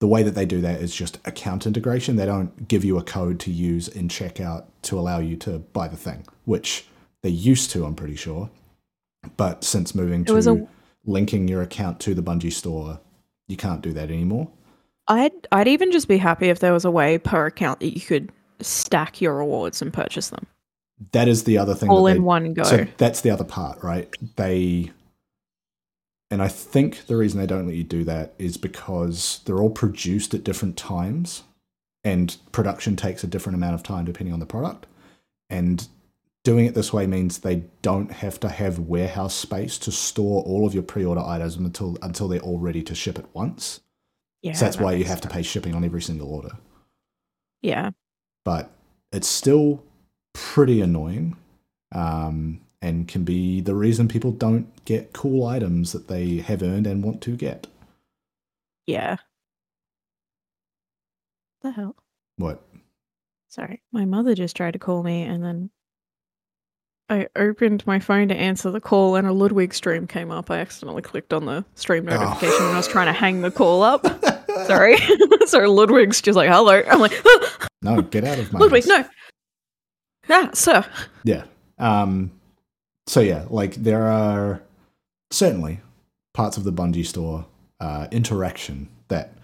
[0.00, 2.16] the way that they do that is just account integration.
[2.16, 5.88] They don't give you a code to use in checkout to allow you to buy
[5.88, 6.86] the thing, which
[7.22, 8.50] they used to, I'm pretty sure.
[9.36, 10.66] But since moving to a-
[11.04, 13.00] linking your account to the Bungie store,
[13.48, 14.50] you can't do that anymore.
[15.08, 18.00] I'd I'd even just be happy if there was a way per account that you
[18.00, 20.46] could stack your rewards and purchase them
[21.12, 21.90] That is the other thing.
[21.90, 22.62] all in they- one go.
[22.62, 24.08] So that's the other part, right?
[24.36, 24.92] They,
[26.30, 29.70] and I think the reason they don't let you do that is because they're all
[29.70, 31.42] produced at different times,
[32.02, 34.86] and production takes a different amount of time depending on the product.
[35.50, 35.86] And
[36.44, 40.66] doing it this way means they don't have to have warehouse space to store all
[40.66, 43.80] of your pre-order items until until they're all ready to ship at once.
[44.42, 46.52] yeah, so that's that why you have to pay shipping on every single order.
[47.62, 47.90] Yeah,
[48.44, 48.70] but
[49.12, 49.82] it's still
[50.34, 51.36] pretty annoying
[51.92, 56.86] um, and can be the reason people don't get cool items that they have earned
[56.86, 57.66] and want to get.
[58.86, 59.16] yeah.
[61.62, 61.96] The hell?
[62.36, 62.62] What?
[63.48, 65.70] Sorry, my mother just tried to call me, and then
[67.10, 70.50] I opened my phone to answer the call, and a Ludwig stream came up.
[70.50, 72.14] I accidentally clicked on the stream Oh.
[72.16, 74.06] notification when I was trying to hang the call up.
[74.66, 74.96] Sorry,
[75.46, 77.12] so Ludwig's just like, "Hello." I'm like,
[77.82, 78.88] No, get out of my Ludwig, house.
[78.88, 79.08] no.
[80.28, 80.84] Yeah, sir.
[81.24, 81.44] Yeah.
[81.78, 82.30] Um,
[83.06, 84.62] so yeah, like there are
[85.30, 85.80] certainly
[86.32, 87.44] parts of the Bungie store
[87.80, 89.34] uh, interaction that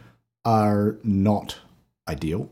[0.47, 1.59] are not
[2.09, 2.49] ideal,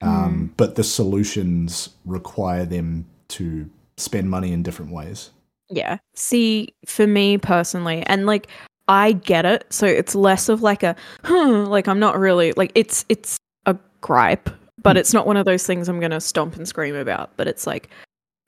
[0.00, 5.30] um, but the solutions require them to spend money in different ways.
[5.70, 5.98] Yeah.
[6.14, 8.48] See, for me personally, and like
[8.88, 12.72] I get it, so it's less of like a huh, like I'm not really like
[12.74, 14.50] it's it's a gripe,
[14.82, 15.00] but Hmm.
[15.00, 17.30] it's not one of those things I'm gonna stomp and scream about.
[17.36, 17.88] But it's like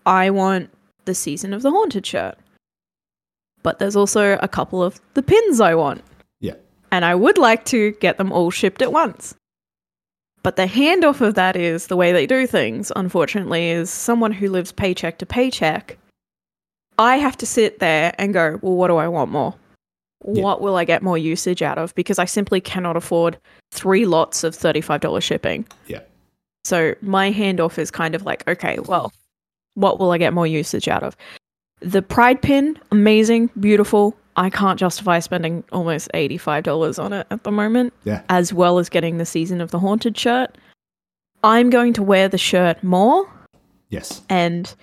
[0.04, 0.70] I want
[1.06, 2.36] the season of the haunted shirt.
[3.62, 6.04] But there's also a couple of the pins I want.
[6.40, 6.54] Yeah.
[6.92, 9.34] And I would like to get them all shipped at once.
[10.46, 14.48] But the handoff of that is the way they do things, unfortunately, is someone who
[14.48, 15.98] lives paycheck to paycheck.
[17.00, 19.56] I have to sit there and go, well, what do I want more?
[20.24, 20.44] Yeah.
[20.44, 21.92] What will I get more usage out of?
[21.96, 23.38] Because I simply cannot afford
[23.72, 25.66] three lots of $35 shipping.
[25.88, 26.02] Yeah.
[26.62, 29.12] So my handoff is kind of like, okay, well,
[29.74, 31.16] what will I get more usage out of?
[31.80, 34.16] The Pride pin, amazing, beautiful.
[34.36, 38.22] I can't justify spending almost $85 on it at the moment, Yeah.
[38.28, 40.56] as well as getting the Season of the Haunted shirt.
[41.42, 43.26] I'm going to wear the shirt more
[43.88, 44.22] Yes.
[44.28, 44.74] and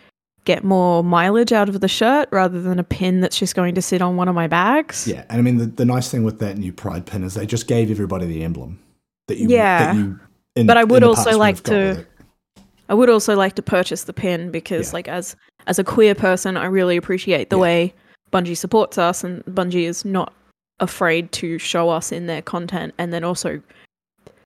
[0.45, 3.81] get more mileage out of the shirt rather than a pin that's just going to
[3.81, 5.07] sit on one of my bags.
[5.07, 7.45] Yeah, and I mean the, the nice thing with that new Pride pin is they
[7.45, 8.79] just gave everybody the emblem
[9.27, 9.93] that you Yeah.
[9.93, 10.19] that you
[10.55, 13.55] in, But I would also like have got with to- I I would also like
[13.55, 14.93] to purchase the pin because, Yeah.
[14.95, 15.35] like, as
[15.67, 17.61] as a queer person, I really appreciate the Yeah.
[17.61, 17.93] way
[18.33, 20.33] Bungie supports us, and Bungie is not
[20.79, 23.61] afraid to show us in their content, and then also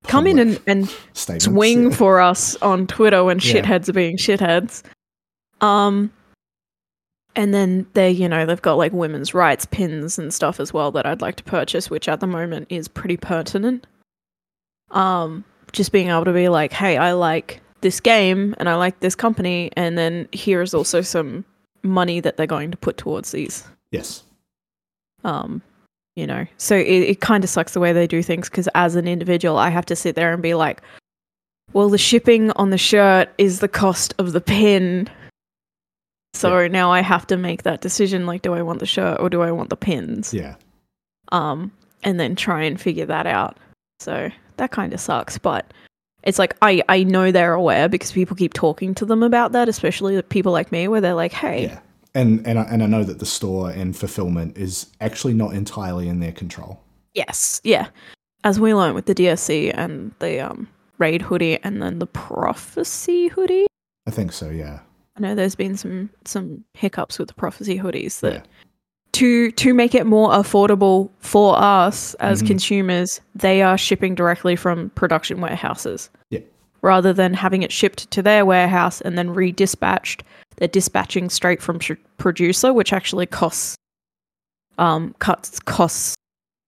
[0.03, 1.89] come in and, and Statements, swing yeah.
[1.97, 3.61] for us on Twitter when Yeah.
[3.61, 4.83] shitheads are being shitheads.
[5.61, 6.11] Um,
[7.35, 10.91] and then they, you know, they've got like women's rights pins and stuff as well
[10.91, 13.87] that I'd like to purchase, which at the moment is pretty pertinent.
[14.91, 18.99] Um, just being able to be like, hey, I like this game and I like
[19.01, 21.45] this company, and then here is also some
[21.83, 24.23] money that they're going to put towards these Yes.
[25.23, 25.61] um
[26.15, 28.95] you know so it, it kind of sucks the way they do things because as
[28.95, 30.81] an individual i have to sit there and be like
[31.73, 35.07] well the shipping on the shirt is the cost of the pin
[36.33, 39.29] so now i have to make that decision like do i want the shirt or
[39.29, 40.55] do i want the pins Yeah.
[41.31, 41.71] um
[42.03, 43.57] and then try and figure that out
[43.99, 45.71] so that kind of sucks but
[46.23, 49.67] it's like i i know they're aware because people keep talking to them about that
[49.69, 51.79] especially the people like me where they're like hey Yeah.
[52.17, 56.07] And and I, and I know that the store and fulfillment is actually not entirely
[56.09, 56.81] in their control.
[57.13, 57.89] Yes, yeah.
[58.43, 63.27] As we learned with the DSC and the um, raid hoodie, and then the prophecy
[63.27, 63.67] hoodie.
[64.07, 64.49] I think so.
[64.49, 64.79] Yeah.
[65.15, 68.41] I know there's been some some hiccups with the prophecy hoodies that Yeah.
[69.13, 72.47] to to make it more affordable for us as Mhm.
[72.47, 76.09] consumers, they are shipping directly from production warehouses.
[76.31, 76.39] Yeah.
[76.81, 80.21] Rather than having it shipped to their warehouse and then redispatched,
[80.57, 83.75] they're dispatching straight from sh- producer, which actually costs
[84.77, 86.15] um cuts costs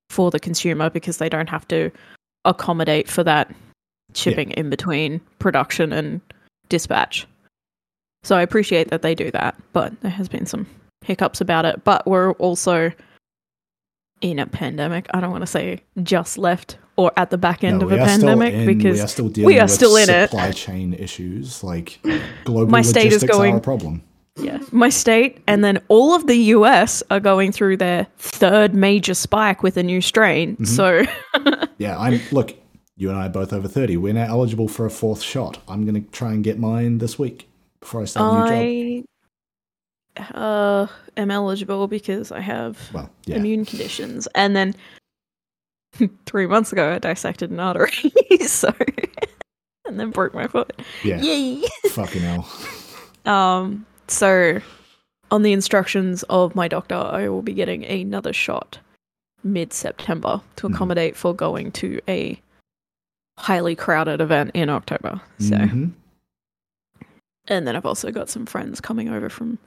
[0.10, 1.92] for the consumer because they don't have to
[2.46, 3.54] accommodate for that
[4.16, 6.22] shipping in between production and
[6.70, 7.28] dispatch.
[8.24, 10.68] So I appreciate that they do that, but there has been some
[11.06, 11.84] hiccups about it.
[11.84, 12.92] But we're also
[14.22, 15.08] in a pandemic.
[15.14, 17.98] I don't want to say just left or at the back end No, of a
[17.98, 20.30] pandemic in- because we are still dealing are with still in it.
[20.30, 21.64] supply chain issues.
[21.64, 22.00] Like
[22.46, 24.04] global My state is going- a problem.
[24.48, 29.14] yeah, my state and then all of the US are going through their third major
[29.14, 30.56] spike with a new strain.
[30.58, 30.66] Mm-hmm.
[30.78, 30.86] So
[31.78, 32.50] Yeah, I'm look.
[33.02, 33.96] You and I are both over thirty.
[33.96, 35.54] We're now eligible for a fourth shot.
[35.70, 37.48] I'm going to try and get mine this week
[37.80, 38.46] before I start a new
[39.00, 39.06] job.
[40.18, 44.28] I uh am eligible because I have Well, yeah, immune conditions.
[44.36, 44.76] And then
[46.26, 48.12] three months ago, I dissected an artery,
[48.48, 48.74] so
[49.86, 50.80] and then broke my foot.
[51.04, 51.20] yeah.
[51.22, 51.64] Yay!
[51.90, 52.48] Fucking hell.
[53.26, 54.60] Um, so
[55.32, 58.80] on the instructions of my doctor, I will be getting another shot
[59.44, 60.74] mid September to Mhm.
[60.74, 62.40] accommodate for going to a
[63.38, 65.22] highly crowded event in October.
[65.40, 65.92] So, Mhm.
[67.48, 69.58] and then I've also got some friends coming over from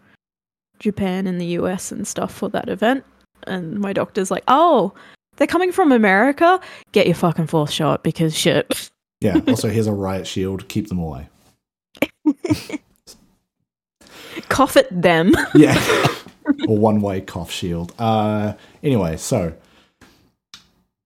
[0.79, 3.05] Japan and the US and stuff for that event.
[3.47, 4.93] And my doctor's like, "Oh,
[5.37, 6.61] they're coming from America.
[6.93, 8.91] Get your fucking fourth shot because shit."
[9.21, 9.41] Yeah.
[9.49, 10.67] Also, here's a riot shield.
[10.69, 11.29] Keep them away.
[14.49, 15.35] Cough at them.
[15.55, 15.81] Yeah.
[16.67, 17.93] or one way cough shield.
[17.99, 19.53] Uh, anyway, so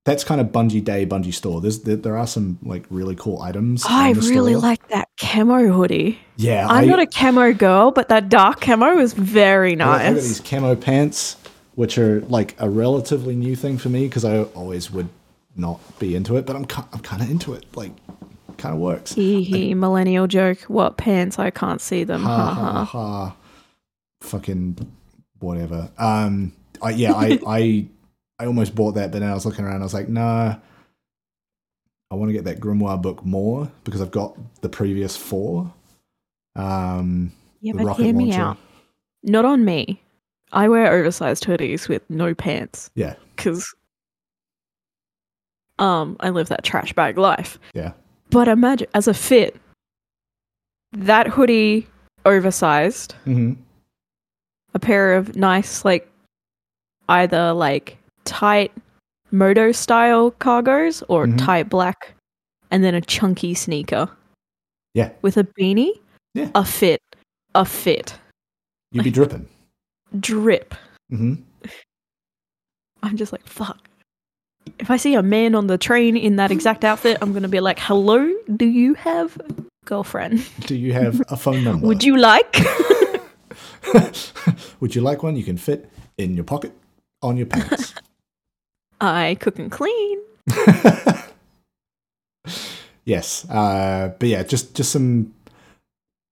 [0.07, 1.61] that's kind of Bungie Day, Bungie Store.
[1.61, 3.85] There's there, there are some like really cool items.
[3.87, 4.62] I really store.
[4.62, 6.19] like that camo hoodie.
[6.37, 10.01] Yeah, I'm I, not a camo girl, but that dark camo is very I got-
[10.01, 10.23] I got nice.
[10.23, 11.37] these camo pants,
[11.77, 15.09] which are like a relatively new thing for me because I always would
[15.55, 17.65] not be into it, but I'm I'm kind of into it.
[17.77, 17.93] Like,
[18.59, 19.12] kind of works.
[19.15, 20.62] Hee hee, millennial joke.
[20.62, 21.39] What pants?
[21.39, 22.23] I can't see them.
[22.25, 23.37] ha Ha ha ha.
[24.23, 24.77] fucking
[25.39, 27.87] whatever um I, yeah i i
[28.41, 30.57] i almost bought that but then i was looking around i was like nah
[32.11, 35.73] i want to get that grimoire book more because i've got the previous four
[36.57, 38.57] um Yeah, but hear me out.
[39.23, 40.01] Not on me.
[40.57, 42.90] I wear oversized hoodies with no pants.
[42.95, 43.14] Yeah.
[43.37, 43.73] Because
[45.79, 47.59] um I live that trash bag life.
[47.75, 47.92] yeah.
[48.31, 49.55] But imagine as a fit,
[50.92, 51.87] that hoodie
[52.25, 53.53] oversized, hmm
[54.75, 56.07] a pair of nice like
[57.09, 58.73] either like tight
[59.31, 61.38] moto style cargos or Mhm.
[61.38, 62.14] tight black
[62.71, 64.09] and then a chunky sneaker.
[64.92, 65.11] Yeah.
[65.23, 65.92] With a beanie?
[66.35, 66.51] Yeah.
[66.55, 67.01] a fit.
[67.55, 68.19] A fit.
[68.92, 69.47] You'd be dripping
[70.20, 70.74] drip.
[71.11, 71.35] Hmm
[73.02, 73.79] i'm just like fuck.
[74.81, 77.61] If i see a man on the train in that exact outfit i'm gonna be
[77.61, 80.47] like hello do you have a girlfriend?
[80.61, 81.86] Do you have a phone number?
[81.86, 82.59] Would you like?
[84.80, 85.36] Would you like one?
[85.36, 85.88] You can fit
[86.18, 86.72] in your pocket
[87.22, 87.95] on your pants.
[89.01, 90.18] I cook and clean.
[93.05, 95.32] Yes, uh, but yeah, just just some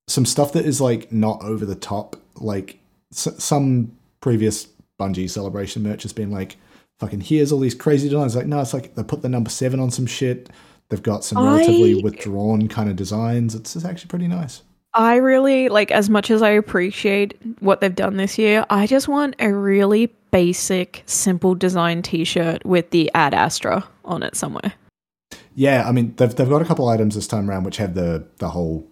[0.09, 2.16] some stuff that is like not over the top.
[2.34, 2.80] Like
[3.14, 4.66] s- some previous
[5.00, 6.56] Bungie celebration merch has been like,
[7.00, 9.80] "Fucking here's all these crazy designs." Like, no, it's like they put the number seven
[9.80, 10.50] on some shit.
[10.88, 13.54] They've got some relatively I- withdrawn kind of designs.
[13.54, 14.62] It's, it's actually pretty nice.
[14.96, 19.08] I really like as much as I appreciate what they've done this year, I just
[19.08, 24.72] want a really basic, simple design t-shirt with the ad Astra on it somewhere.
[25.56, 28.24] Yeah, I mean they've they've got a couple items this time around which have the
[28.38, 28.86] the whole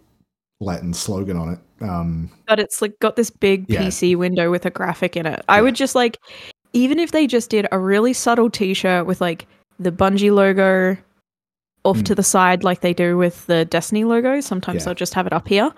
[0.63, 1.59] Latin slogan on it.
[1.85, 3.83] Um, But it's like got this big Yeah.
[3.83, 5.45] PC window with a graphic in it.
[5.49, 6.19] I would just like
[6.73, 9.47] even if they just did a really subtle t-shirt with like
[9.79, 10.97] the Bungie logo
[11.85, 12.05] off Mm.
[12.07, 14.85] to the side like they do with the Destiny logo, sometimes Yeah.
[14.87, 15.71] they'll just have it up here.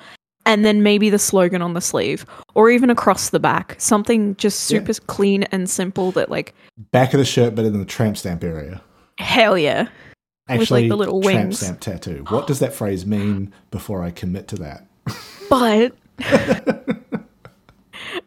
[0.46, 3.74] And then maybe the slogan on the sleeve or even across the back.
[3.78, 4.80] Something just Yeah.
[4.80, 6.54] super clean and simple that like
[6.92, 8.82] back of the shirt, but in the tramp stamp area.
[9.18, 9.88] hell yeah.
[10.48, 11.58] With, like, Actually, the little tramp wings.
[11.60, 12.24] stamp tattoo.
[12.28, 14.86] What does that phrase mean before I commit to that?
[15.48, 15.94] But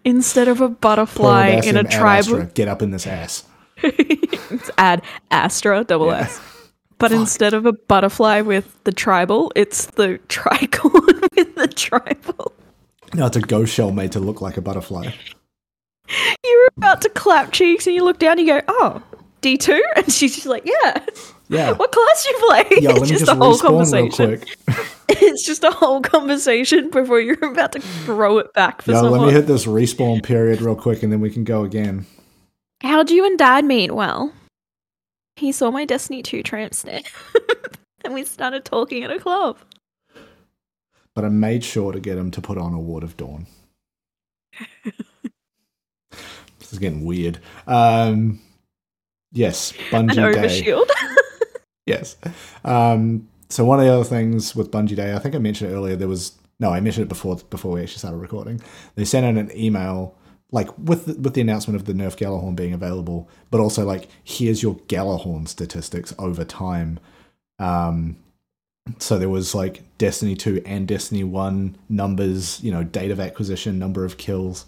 [0.03, 3.43] instead of a butterfly in a ad tribal astra, Get up in this ass.
[3.83, 6.21] it's add Astra double Yeah.
[6.21, 6.41] S.
[6.99, 12.51] But instead of a butterfly with the tribal, it's the tricorn with the tribal.
[13.13, 15.11] No, it's a ghost shell made to look like a butterfly.
[16.43, 19.03] You're about to clap cheeks and you look down and you go, oh,
[19.43, 19.79] D2?
[19.95, 21.05] And she's just like, yeah.
[21.49, 21.71] Yeah.
[21.73, 22.65] What class you play?
[22.81, 24.41] Yo, it's just just a whole conversation.
[25.09, 29.21] It's just a whole conversation before you're about to throw it back for Yo, someone.
[29.21, 32.05] let me hit this respawn period real quick and then we can go again.
[32.81, 33.93] How'd you and Dad meet?
[33.93, 34.33] Well,
[35.37, 36.73] he saw my Destiny 2 tramp
[38.03, 39.57] and we started talking at a club.
[41.15, 43.47] But I made sure to get him to put on a Ward of Dawn.
[44.83, 47.39] this is getting weird.
[47.65, 48.39] Um,
[49.31, 50.83] yes, An Bungie Day.
[51.87, 52.17] Yes.
[52.63, 55.73] Um, so one of the other things with Bungie Day, I think I mentioned it
[55.73, 55.95] earlier.
[55.95, 58.61] There was no, I mentioned it before before we actually started recording.
[58.95, 60.15] They sent out an email
[60.51, 64.09] like with the, with the announcement of the Nerf Gjallarhorn being available, but also like
[64.23, 66.99] here's your Gjallarhorn statistics over time.
[67.59, 68.17] Um,
[68.99, 73.79] so there was like Destiny two and Destiny one numbers, you know, date of acquisition,
[73.79, 74.65] number of kills.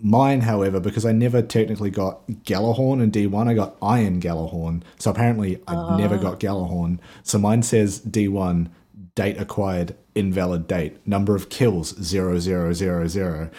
[0.00, 4.82] Mine, however, because I never technically got Gjallarhorn in D1, I got Iron Gjallarhorn.
[4.98, 6.98] So apparently I never got Gjallarhorn.
[7.22, 8.68] So mine says D1,
[9.14, 13.50] date acquired, invalid date, number of kills, zero, zero, zero, zero.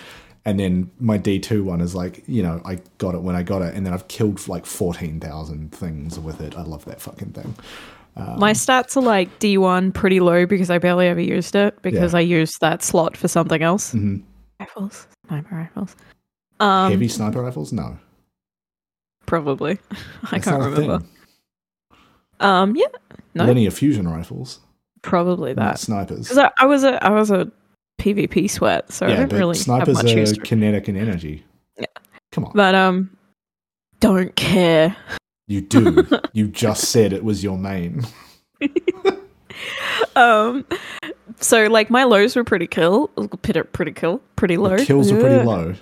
[0.46, 3.62] And then my D2 one is like, you know, I got it when I got
[3.62, 3.74] it.
[3.74, 6.58] And then I've killed like 14,000 things with it.
[6.58, 7.56] I love that fucking thing.
[8.16, 12.20] My stats are like D1 pretty low because I barely ever used it because Yeah.
[12.20, 13.94] I used that slot for something else.
[13.94, 14.22] Mhm.
[14.60, 15.96] Rifles, sniper rifles.
[16.60, 17.74] Um, Heavy sniper rifles?
[17.74, 17.98] No.
[19.26, 19.80] probably.
[20.24, 21.04] I That's can't remember.
[22.40, 22.86] Um, yeah,
[23.36, 24.60] no, Linear fusion rifles,
[25.02, 25.80] probably not that.
[25.80, 26.24] snipers.
[26.28, 27.50] Because I, I was a I was a
[28.00, 30.44] PvP sweat, so I yeah, don't but really have snipers much are history.
[30.46, 31.46] kinetic and energy.
[31.78, 31.86] Yeah.
[32.32, 32.52] Come on.
[32.54, 33.16] But um,
[34.00, 34.96] don't care.
[35.48, 36.06] You do.
[36.34, 38.04] you just said it was your main.
[40.16, 40.66] Um,
[41.40, 43.08] so like my lows were pretty kill,
[43.42, 44.78] pretty pretty kill, pretty low.
[44.78, 45.76] The kills are pretty low.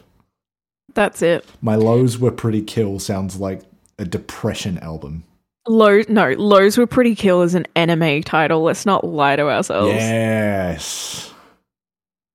[0.94, 1.46] That's it.
[1.62, 3.62] My lows were pretty kill sounds like
[3.98, 5.24] a depression album.
[5.68, 8.64] Low, no, lows were pretty kill as an anime title.
[8.64, 9.94] Let's not lie to ourselves.
[9.94, 11.34] Yes.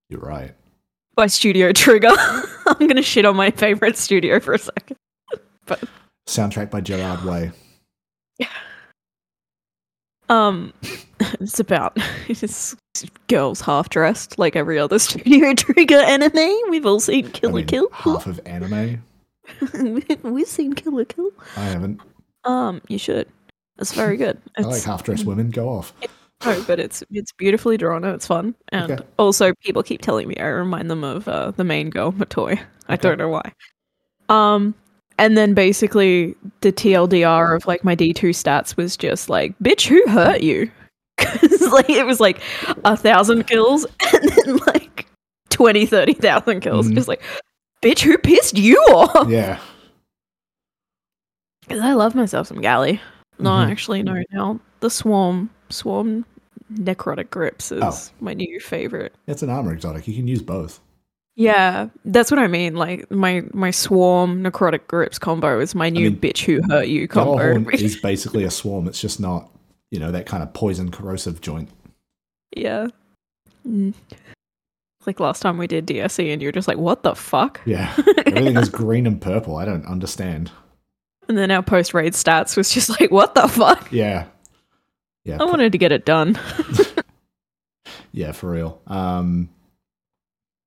[0.08, 0.54] You're right.
[1.16, 2.12] By Studio Trigger.
[2.66, 4.96] I'm gonna shit on my favorite studio for a second.
[5.66, 5.82] but
[6.28, 7.50] Soundtrack by Gerard Way.
[10.28, 10.72] Um,
[11.40, 11.96] it's about
[12.28, 12.76] it's
[13.28, 16.70] girls half dressed like every other Studio Trigger anime.
[16.70, 17.88] We've all seen I Killer mean, Kill.
[17.92, 19.02] half of anime.
[20.22, 21.30] We've seen Kill la Kill.
[21.56, 22.00] I haven't.
[22.44, 23.28] Um, you should.
[23.78, 24.40] It's very good.
[24.58, 25.50] I like half dressed women.
[25.50, 25.92] Go off.
[26.44, 28.54] no, but it's it's beautifully drawn and it's fun.
[28.72, 29.04] And Okay.
[29.18, 32.58] also, people keep telling me I remind them of uh, the main girl, Matoi.
[32.88, 33.02] I Okay.
[33.02, 33.52] don't know why.
[34.28, 34.74] Um,
[35.18, 40.06] and then basically the TLDR of like my D2 stats was just like, bitch, who
[40.10, 40.70] hurt you?
[41.18, 42.40] Because like it was like
[42.84, 45.06] a thousand kills and then like
[45.48, 46.88] 20, 30,000 kills.
[46.88, 46.94] Mhm.
[46.94, 47.22] Just like,
[47.82, 49.28] bitch, who pissed you off?
[49.30, 49.58] Yeah.
[51.62, 53.00] Because I love myself some galley.
[53.38, 53.70] No, Mhm.
[53.70, 54.22] actually, no.
[54.32, 56.24] Now the swarm, swarm
[56.72, 57.98] necrotic grips is Oh.
[58.20, 59.14] my new favorite.
[59.26, 60.06] It's an armor exotic.
[60.06, 60.80] You can use both.
[61.36, 62.74] Yeah, that's what I mean.
[62.74, 67.06] Like my my swarm necrotic grips combo is my new mean, bitch who hurt you
[67.06, 67.68] combo.
[67.70, 68.88] Is basically a swarm.
[68.88, 69.50] It's just not,
[69.90, 71.68] you know, that kind of poison corrosive joint.
[72.56, 72.88] yeah.
[73.66, 73.92] Mm.
[75.06, 77.60] Like last time we did DSC and you're just like, what the fuck?
[77.64, 77.92] Yeah.
[78.26, 79.56] Everything is green and purple.
[79.56, 80.50] I don't understand.
[81.28, 83.90] And then our post raid stats was just like, what the fuck?
[83.92, 84.26] Yeah.
[85.24, 85.38] Yeah.
[85.40, 86.38] I wanted to get it done.
[88.12, 88.80] Yeah, for real.
[88.86, 89.50] Um,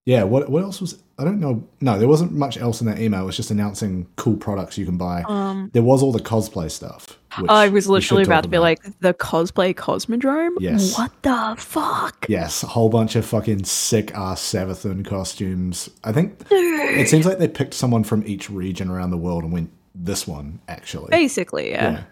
[0.09, 0.23] yeah.
[0.23, 1.67] What what else was I don't know.
[1.81, 3.23] No, there wasn't much else in that email.
[3.23, 5.23] It was just announcing cool products you can buy.
[5.27, 7.19] Um, there was all the cosplay stuff.
[7.37, 10.55] which I was literally about to be like the cosplay Cosmodrome.
[10.59, 10.97] Yes.
[10.97, 12.25] What the fuck?
[12.29, 15.89] yes, a whole bunch of fucking sick ass Savathun costumes.
[16.03, 16.97] I think Dude.
[16.97, 20.25] it seems like they picked someone from each region around the world and went this
[20.25, 21.09] one actually.
[21.09, 22.03] Basically, yeah.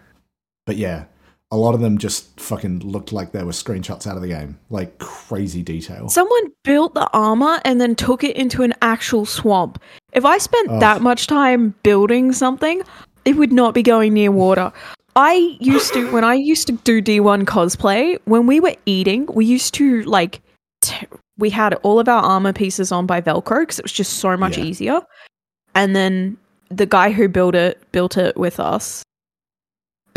[0.66, 1.06] But yeah,
[1.50, 4.58] a lot of them just fucking looked like they were screenshots out of the game.
[4.68, 6.08] Like crazy detail.
[6.08, 9.80] Someone built the armor and then took it into an actual swamp.
[10.12, 12.82] If I spent that much time building something,
[13.24, 14.72] it would not be going near water.
[15.16, 19.44] I used to, when I used to do D1 cosplay, when we were eating, we
[19.46, 20.40] used to like,
[20.82, 21.06] t-
[21.38, 24.36] we had all of our armor pieces on by Velcro because it was just so
[24.36, 24.64] much Yeah.
[24.64, 25.00] easier.
[25.74, 26.36] And then
[26.70, 29.02] the guy who built it built it with us.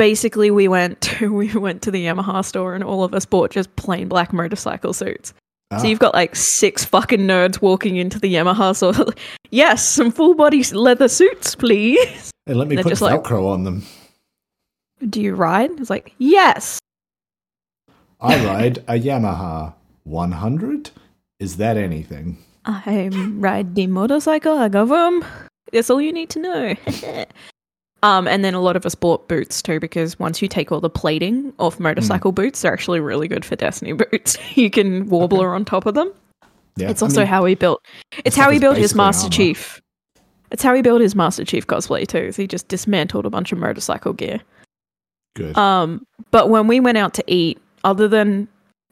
[0.01, 3.51] Basically, we went to we went to the Yamaha store and all of us bought
[3.51, 5.31] just plain black motorcycle suits.
[5.69, 9.13] Ah, So you've got like six fucking nerds walking into the Yamaha store.
[9.51, 12.31] yes, some full body leather suits, please.
[12.47, 13.83] and let me they're put just like- Velcro on them.
[15.07, 15.69] Do you ride?
[15.79, 16.79] It's like, yes.
[18.19, 19.75] I ride a Yamaha
[20.05, 20.89] 100.
[21.39, 22.39] Is that anything?
[22.65, 24.57] I ride the motorcycle.
[24.57, 25.23] I go vroom.
[25.71, 26.75] That's all you need to know.
[28.03, 30.79] Um, and then a lot of us bought boots too because once you take all
[30.81, 34.37] the plating off motorcycle boots, they're actually really good for Destiny boots.
[34.57, 36.11] you can Worbla on top of them.
[36.77, 37.83] Yeah, It's I also mean, how he built.
[38.25, 39.31] It's how he built his Master armor.
[39.35, 39.81] Chief.
[40.49, 42.31] It's how he built his Master Chief cosplay too.
[42.31, 44.41] So he just dismantled a bunch of motorcycle gear.
[45.35, 45.55] good.
[45.57, 48.47] Um, but when we went out to eat, other than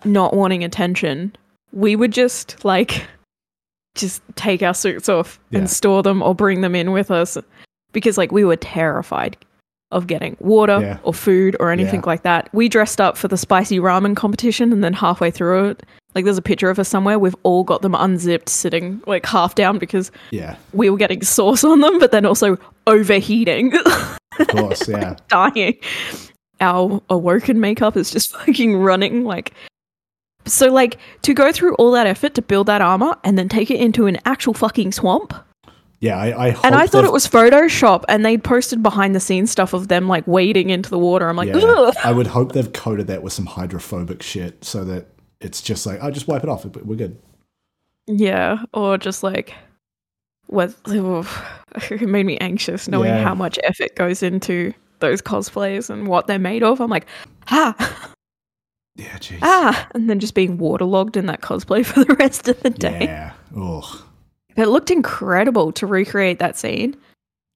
[0.05, 1.35] not wanting attention,
[1.73, 3.07] we would just like
[3.95, 5.59] just take our suits off Yeah.
[5.59, 7.37] and store them or bring them in with us
[7.91, 9.37] because like we were terrified
[9.91, 10.97] of getting water Yeah.
[11.03, 12.05] or food or anything Yeah.
[12.07, 12.49] like that.
[12.53, 15.83] We dressed up for the spicy ramen competition and then halfway through it,
[16.13, 19.55] like there's a picture of us somewhere, we've all got them unzipped sitting like half
[19.55, 23.73] down because yeah, we were getting sauce on them, but then also overheating.
[24.39, 24.87] of course.
[24.87, 25.15] Yeah.
[25.27, 25.77] dying.
[26.61, 29.53] Our awoken makeup is just fucking running like
[30.45, 33.69] so like to go through all that effort to build that armor and then take
[33.71, 35.33] it into an actual fucking swamp.
[36.01, 36.17] Yeah.
[36.17, 39.51] I, I hope And I thought it was Photoshop and they posted behind the scenes
[39.51, 41.27] stuff of them like wading into the water.
[41.27, 41.95] I'm like, Yeah, ugh.
[42.03, 45.07] I would hope they've coated that with some hydrophobic shit so that
[45.41, 46.65] it's just like, I just wipe it off.
[46.65, 47.17] We're good.
[48.07, 48.63] Yeah.
[48.73, 49.53] Or just like
[50.47, 53.23] what it made me anxious knowing Yeah.
[53.23, 56.79] how much effort goes into those cosplays and what they're made of.
[56.81, 57.05] I'm like,
[57.49, 57.75] ah,
[58.95, 59.39] Yeah, jeez.
[59.41, 62.99] ah, and then just being waterlogged in that cosplay for the rest of the day.
[63.03, 63.33] Yeah.
[63.55, 64.01] Ugh.
[64.59, 66.95] It looked incredible to recreate that scene.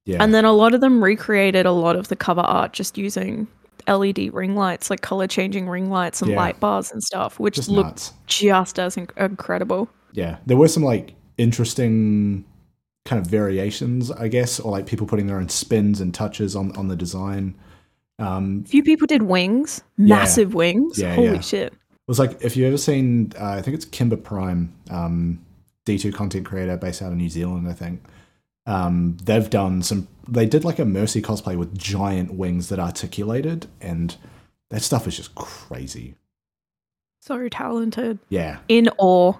[0.06, 0.22] Yeah.
[0.22, 3.46] And then a lot of them recreated a lot of the cover art just using
[3.86, 6.36] LED ring lights, like color changing ring lights and Yeah.
[6.36, 8.12] light bars and stuff, which just looked nuts.
[8.26, 9.88] just as inc- incredible.
[10.12, 10.36] Yeah.
[10.46, 12.44] There were some like interesting
[13.04, 16.74] kind of variations, I guess, or like people putting their own spins and touches on,
[16.76, 17.54] on the design.
[18.18, 20.16] Um, few people did wings, Yeah.
[20.16, 20.98] massive wings.
[20.98, 21.40] Yeah, Holy yeah.
[21.40, 21.72] shit.
[21.72, 25.40] It was like if you've ever seen, uh, I think it's Kimber Prime, um,
[25.86, 28.02] D2 content creator based out of New Zealand, I think.
[28.66, 30.08] Um, they've done some.
[30.28, 34.16] They did like a Mercy cosplay with giant wings that articulated, and
[34.70, 36.14] that stuff is just crazy.
[37.20, 38.18] So talented.
[38.28, 39.34] Yeah, In awe.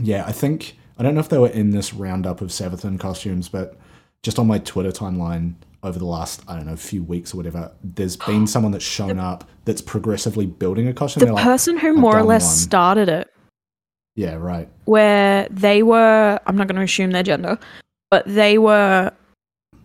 [0.00, 0.24] yeah.
[0.26, 3.76] I think I don't know if they were in this roundup of Savathun costumes, but
[4.22, 7.72] just on my Twitter timeline over the last I don't know few weeks or whatever,
[7.82, 11.20] there's been someone that's shown up that's progressively building a costume.
[11.20, 13.28] The They're like, person who "I've more or less one." started it
[14.16, 14.68] yeah, right.
[14.84, 17.58] where they were i'm not going to assume their gender
[18.10, 19.12] but they were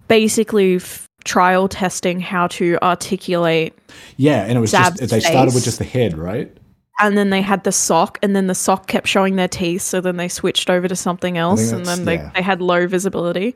[0.07, 3.73] basically f- trial testing how to articulate
[4.17, 6.55] Yeah, and it was Zab's just they started with just the head, right?
[6.99, 9.99] and then they had the sock and then the sock kept showing their teeth so
[9.99, 12.31] then they switched over to something else and then they, yeah.
[12.35, 13.53] they had low visibility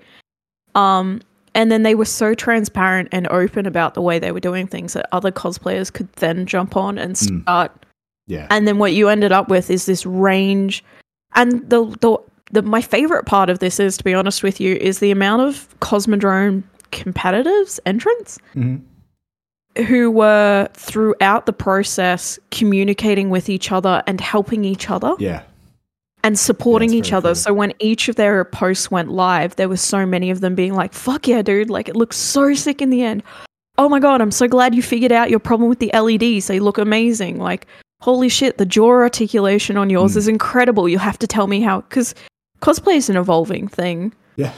[0.76, 1.22] um
[1.55, 4.91] and then they were so transparent and open about the way they were doing things
[4.93, 7.43] that other cosplayers could then jump on and Mm.
[8.30, 8.48] Yeah.
[8.50, 10.84] and then what you ended up with is this range
[11.36, 12.18] and the the,
[12.52, 15.42] the my favorite part of this is to be honest with you is the amount
[15.42, 18.82] of cosmodrome competitors entrants Mhm.
[19.88, 25.42] who were throughout the process communicating with each other and helping each other Yeah.
[26.24, 27.36] and supporting Yeah, each other cool.
[27.36, 30.74] so when each of their posts went live there were so many of them being
[30.74, 33.24] like fuck yeah dude like it looks so sick in the end
[33.78, 36.60] oh my god i'm so glad you figured out your problem with the leds they
[36.60, 37.66] look amazing like
[38.02, 40.18] holy shit the jaw articulation on yours Mm.
[40.18, 42.16] is incredible you have to tell me how because
[42.62, 44.52] cosplay is an evolving thing Yeah.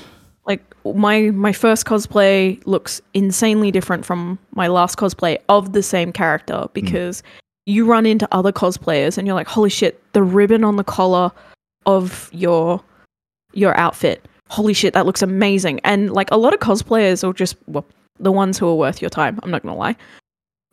[0.45, 6.11] like my my first cosplay looks insanely different from my last cosplay of the same
[6.11, 7.23] character because
[7.65, 11.31] you run into other cosplayers and you're like holy shit the ribbon on the collar
[11.85, 12.81] of your
[13.53, 14.27] your outfit.
[14.49, 15.79] Holy shit, that looks amazing.
[15.83, 17.85] And like a lot of cosplayers will just well,
[18.19, 19.95] the ones who are worth your time, I'm not gonna lie,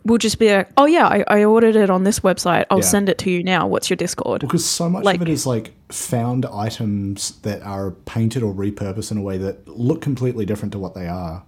[0.05, 2.65] will just be like, Oh yeah, I, I ordered it on this website.
[2.71, 2.85] I'll Yeah.
[2.85, 3.67] send it to you now.
[3.67, 4.41] What's your Discord?
[4.41, 9.11] Because so much Like- of it is like found items that are painted or repurposed
[9.11, 11.43] in a way that look completely different to what they are.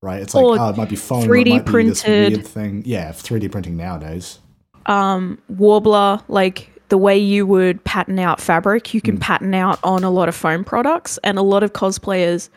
[0.00, 0.22] Right?
[0.22, 2.32] It's like, oh, it might be foam, 3D it might be this printed.
[2.34, 2.82] weird thing.
[2.86, 4.38] Yeah, 3D printing nowadays.
[4.86, 9.20] um, Worbla, like the way you would pattern out fabric, you can Mm.
[9.20, 12.48] pattern out on a lot of foam products, and a lot of cosplayers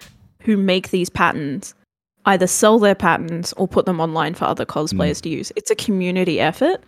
[0.43, 1.73] who make these patterns
[2.25, 5.21] either sell their patterns or put them online for other cosplayers Mm.
[5.21, 5.51] to use.
[5.55, 6.81] It's a community effort.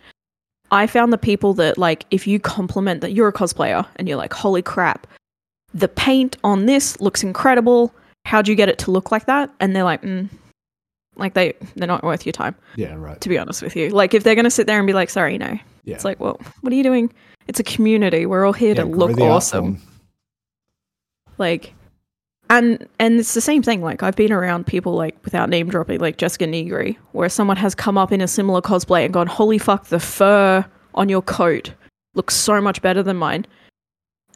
[0.70, 4.16] I found the people that like if you compliment that you're a cosplayer and you're
[4.16, 5.06] like, holy crap,
[5.72, 7.92] the paint on this looks incredible.
[8.24, 9.50] How'd you get it to look like that?
[9.60, 10.28] And they're like, mm,
[11.16, 13.20] like they they're not worth your time Yeah, right.
[13.20, 13.90] to be honest with you.
[13.90, 15.58] Like if they're gonna sit there and be like, sorry, no.
[15.84, 15.94] Yeah.
[15.96, 17.12] It's like, well, what are you doing?
[17.46, 18.24] It's a community.
[18.24, 19.80] We're all here yeah, to look awesome.
[21.38, 21.74] Like
[22.50, 23.80] and and it's the same thing.
[23.80, 27.74] Like I've been around people like without name dropping, like Jessica Nigri, where someone has
[27.74, 30.64] come up in a similar cosplay and gone, Holy fuck, the fur
[30.94, 31.72] on your coat
[32.14, 33.46] looks so much better than mine.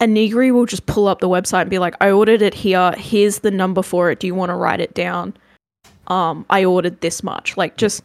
[0.01, 2.93] And Nigri will just pull up the website and be like, I ordered it here.
[2.97, 4.19] Here's the number for it.
[4.19, 5.35] Do you want to write it down?
[6.07, 7.57] Um, I ordered this much.
[7.57, 8.01] Like just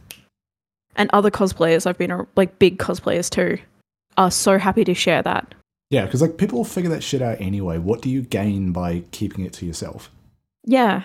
[0.97, 3.59] and other cosplayers, I've been like big cosplayers too,
[4.17, 5.55] are so happy to share that.
[5.95, 7.79] Yeah, because like people will figure that shit out anyway.
[7.79, 10.11] What do you gain by keeping it to yourself?
[10.65, 11.05] Yeah.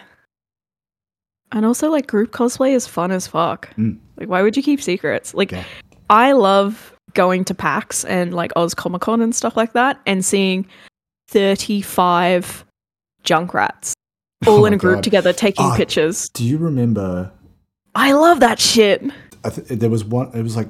[1.52, 3.76] And also, like, group cosplay is fun as fuck.
[3.76, 3.98] Mm.
[4.18, 5.34] Like, why would you keep secrets?
[5.34, 5.64] Like, Yeah.
[6.10, 10.24] I love going to PAX and like Oz Comic Con and stuff like that and
[10.26, 10.66] seeing
[11.28, 12.66] 35
[13.24, 13.94] junkrats
[14.48, 15.04] all Oh in a group God.
[15.04, 15.76] together taking Ah.
[15.76, 16.30] pictures.
[16.30, 17.32] Do you remember?
[17.96, 19.04] I love that shit.
[19.44, 20.32] I th- there was one.
[20.36, 20.68] It was like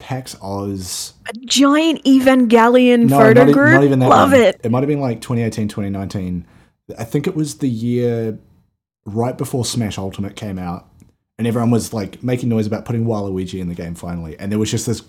[0.00, 1.12] PAX Oz.
[1.28, 3.74] A giant Evangelion No, photo not, group.
[3.74, 4.08] not even that.
[4.08, 4.40] love one.
[4.40, 4.60] it.
[4.64, 6.44] It might have been like 2018, 2019.
[6.98, 8.38] I think it was the year
[9.04, 10.88] right before Smash Ultimate came out,
[11.38, 14.58] and everyone was like making noise about putting Waluigi in the game finally, and there
[14.58, 15.02] was just this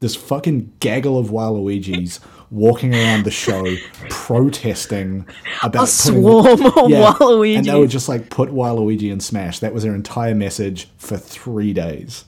[0.00, 2.20] this fucking gaggle of Waluigis
[2.50, 3.64] walking around the show
[4.08, 5.26] protesting
[5.62, 7.56] about A putting- swarm of Yeah, Waluigi.
[7.58, 9.58] and they would just like put Waluigi in Smash.
[9.58, 12.24] That was their entire message for three days.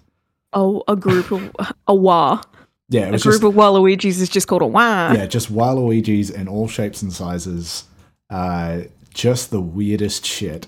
[0.52, 1.52] Oh, a group of
[1.86, 2.42] a wa.
[2.88, 5.12] Yeah, it A group just of Waluigis is just called a wa.
[5.12, 7.84] yeah, just Waluigis in all shapes and sizes.
[8.28, 8.82] Uh,
[9.14, 10.66] just the weirdest shit,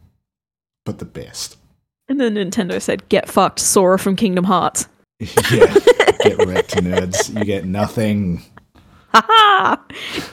[0.84, 1.56] but the best.
[2.08, 4.88] And then Nintendo said, "Get fucked, Sora from Kingdom Hearts."
[5.20, 5.74] yeah,
[6.22, 7.36] get wrecked, nerds.
[7.36, 8.42] You get nothing.
[9.10, 9.82] Ha ha!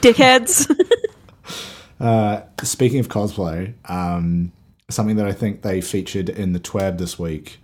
[0.02, 0.70] Dickheads.
[1.98, 4.52] Uh, speaking of cosplay, um,
[4.90, 7.58] something that I think they featured in the TWAB this week.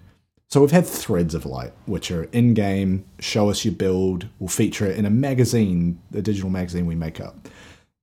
[0.52, 4.28] So we've had Threads of Light, which are in-game, show us your build.
[4.38, 7.48] We'll feature it in a magazine, a digital magazine we make up.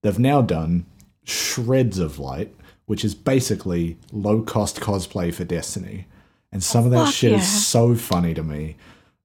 [0.01, 0.87] They've now done
[1.25, 2.51] Shreds of Light,
[2.87, 6.07] which is basically low-cost cosplay for Destiny.
[6.51, 7.37] And some of that fuck shit yeah.
[7.37, 8.77] is so funny to me.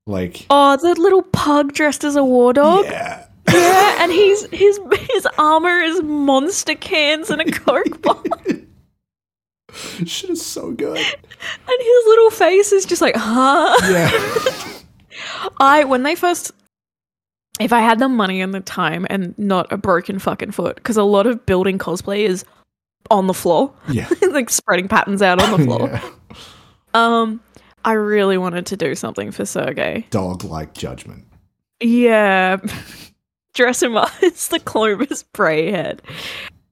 [0.06, 2.84] Like, oh, the little pug dressed as a war dog.
[2.84, 4.78] yeah, Yeah, and he's his
[5.14, 8.60] his armor is monster cans and a coke bottle,
[10.06, 10.96] shit is so good.
[10.98, 13.74] And his little face is just like, huh?
[13.90, 14.80] Yeah,
[15.60, 16.52] I when they first,
[17.60, 20.96] if I had the money and the time and not a broken fucking foot, because
[20.96, 22.44] a lot of building cosplay is
[23.10, 25.90] on the floor, yeah, like spreading patterns out on the floor.
[25.90, 26.10] yeah.
[26.94, 27.40] Um,
[27.84, 30.06] I really wanted to do something for Sergey.
[30.10, 31.26] Dog-like judgment.
[31.80, 32.58] Yeah.
[33.52, 36.00] Dress him up as the Clovis Bray head.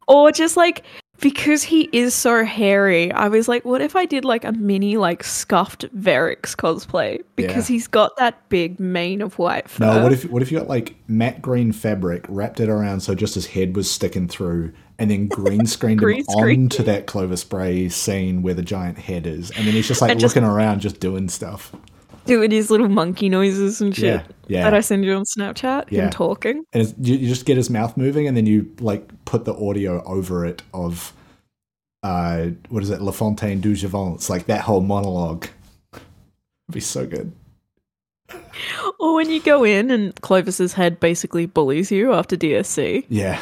[0.08, 0.84] Or just like
[1.22, 4.98] because he is so hairy, I was like, what if I did like a mini
[4.98, 7.22] like scuffed Variks cosplay?
[7.36, 7.74] Because Yeah.
[7.74, 9.86] he's got that big mane of white fur.
[9.86, 13.14] No, what if what if you got like matte green fabric, wrapped it around so
[13.14, 16.62] just his head was sticking through, and then green screened him Green screen.
[16.64, 20.10] onto that Clovis Bray scene where the giant head is, and then he's just like
[20.10, 21.72] And just- looking around, just doing stuff.
[22.26, 24.62] Doing his little monkey noises and shit Yeah, yeah.
[24.64, 26.04] that I send you on Snapchat, Yeah.
[26.04, 26.64] him talking.
[26.72, 29.54] And it's, you, you just get his mouth moving, and then you like put the
[29.54, 31.12] audio over it of,
[32.02, 34.14] uh, what is it, La Fontaine du Javant?
[34.16, 35.46] It's like that whole monologue.
[35.94, 36.02] It'd
[36.72, 37.32] be so good.
[38.98, 43.38] Or when you go in and Clovis's head basically bullies you after DSC, Yeah,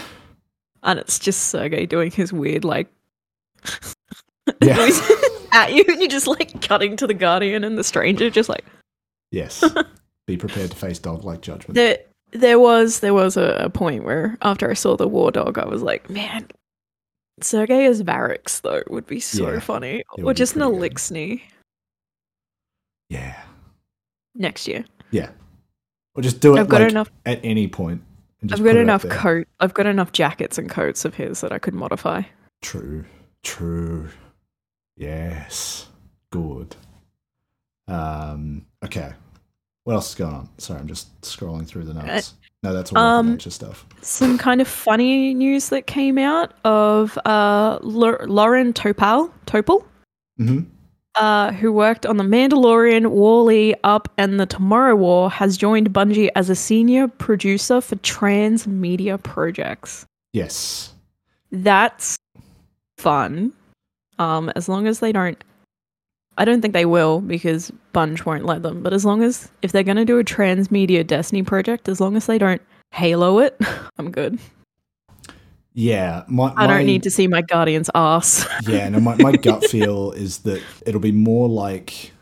[0.82, 2.88] and it's just Sergey doing his weird like
[4.62, 4.76] yeah,
[5.52, 8.64] at you, and you're just like cutting to the Guardian and the Stranger, just like
[9.30, 9.62] yes.
[10.26, 11.74] Be prepared to face dog-like judgment.
[11.74, 11.98] there.
[12.32, 15.66] There was there was a, a point where after I saw the War Dog, I
[15.66, 16.46] was like, man,
[17.40, 20.62] Sergey as Variks though would be so Yeah, funny, or just an.
[20.62, 21.40] Eliksni
[23.08, 23.42] yeah,
[24.36, 24.84] next year.
[25.10, 25.30] yeah.
[26.14, 27.10] Or just do it I've got like, enough.
[27.26, 28.02] at any point.
[28.42, 29.48] I've got put it up enough coat.
[29.60, 32.22] I've got enough jackets and coats of his that I could modify.
[32.62, 33.04] True.
[33.42, 34.08] True.
[35.00, 35.86] Yes.
[36.30, 36.76] Good.
[37.88, 38.66] Um.
[38.84, 39.12] Okay.
[39.84, 40.48] What else is going on?
[40.58, 42.34] Sorry, I'm just scrolling through the notes.
[42.62, 43.86] No, that's all um, bunch stuff.
[44.02, 49.84] Some kind of funny news that came out of uh, Lau- Lauren Topal, Topol,
[50.36, 50.60] hmm
[51.16, 56.30] uh, who worked on The Mandalorian, Wall-E, Up, and The Tomorrow War, has joined Bungie
[56.36, 60.06] as a senior producer for transmedia projects.
[60.32, 60.94] Yes.
[61.50, 62.16] That's
[62.96, 63.52] fun.
[64.20, 65.42] Um, as long as they don't,
[66.36, 68.82] I don't think they will because Bungie won't let them.
[68.82, 72.26] But as long as if they're gonna do a transmedia Destiny project, as long as
[72.26, 72.60] they don't
[72.92, 73.58] Halo it,
[73.98, 74.38] I'm good.
[75.72, 76.24] Yeah.
[76.28, 78.46] My, I don't need to see my Guardian's ass.
[78.68, 78.88] Yeah.
[78.90, 82.12] No, my, my gut feel is that it'll be more like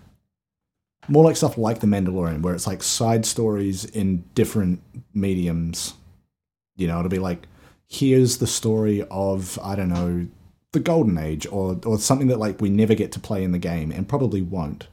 [1.08, 4.82] more like stuff like The Mandalorian, where it's like side stories in different
[5.14, 5.94] mediums.
[6.76, 7.48] You know, it'll be like
[7.88, 10.28] here's the story of I don't know
[10.72, 13.58] the Golden Age or or something that like we never get to play in the
[13.58, 14.88] game and probably won't.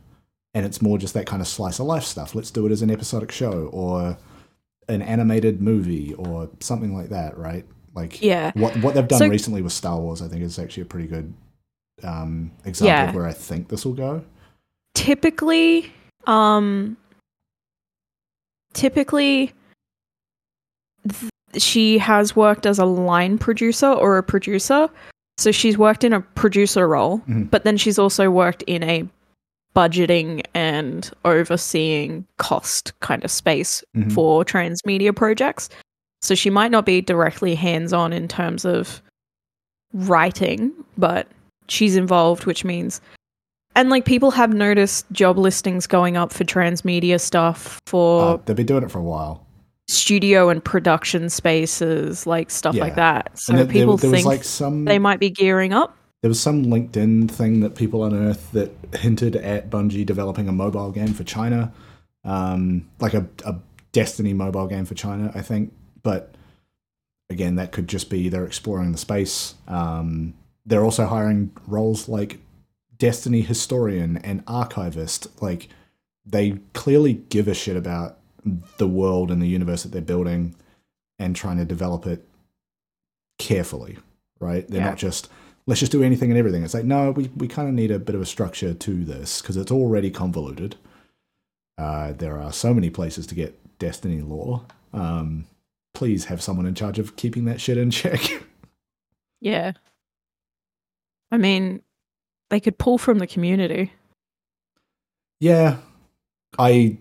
[0.53, 2.33] And it's more just that kind of slice of life stuff.
[2.33, 4.17] Let's do it as an episodic show or
[4.87, 7.65] an animated movie or something like that, right?
[7.93, 8.51] Like yeah.
[8.55, 11.07] what what they've done So- recently with Star Wars, I think, is actually a pretty
[11.07, 11.33] good
[12.03, 13.09] um, example Yeah.
[13.09, 14.23] of where I think this will go.
[14.93, 15.91] Typically,
[16.27, 16.95] um,
[18.73, 19.53] typically,
[21.09, 24.89] th- she has worked as a line producer or a producer.
[25.37, 27.49] So she's worked in a producer role, Mhm.
[27.51, 29.07] but then she's also worked in a
[29.75, 34.11] budgeting and overseeing cost kind of space Mhm.
[34.13, 35.69] for transmedia projects.
[36.21, 39.01] So she might not be directly hands on in terms of
[39.93, 41.27] writing, but
[41.67, 43.01] she's involved, which means.
[43.75, 48.55] And like people have noticed job listings going up for transmedia stuff for Uh, they've
[48.55, 49.44] been doing it for a while.
[49.87, 53.37] Studio and production spaces, like stuff like that.
[53.37, 55.95] So there, there- people there was think like some they might be gearing up.
[56.21, 60.91] there was some LinkedIn thing that people unearthed that hinted at Bungie developing a mobile
[60.91, 61.71] game for China,
[62.23, 63.55] um, like a, a
[63.91, 65.71] Destiny mobile game for China, I think.
[66.03, 66.35] But
[67.29, 69.55] again, that could just be they're exploring the space.
[69.67, 70.33] Um,
[70.65, 72.39] they're also hiring roles like
[72.97, 75.27] Destiny historian and archivist.
[75.41, 75.69] Like
[76.25, 78.17] they clearly give a shit about
[78.77, 80.55] the world and the universe that they're building
[81.19, 82.27] and trying to develop it
[83.39, 83.97] carefully,
[84.39, 84.67] right?
[84.67, 84.89] They're Yeah.
[84.89, 85.29] not just
[85.67, 86.63] let's just do anything and everything.
[86.63, 89.41] It's like no, we we kind of need a bit of a structure to this
[89.41, 90.75] because it's already convoluted.
[91.77, 94.61] Uh, there are so many places to get Destiny lore.
[94.93, 95.45] Um,
[95.93, 98.21] please have someone in charge of keeping that shit in check.
[99.41, 99.73] Yeah.
[101.29, 101.81] I mean,
[102.49, 103.91] they could pull from the community.
[105.39, 105.77] Yeah,
[106.57, 106.97] I,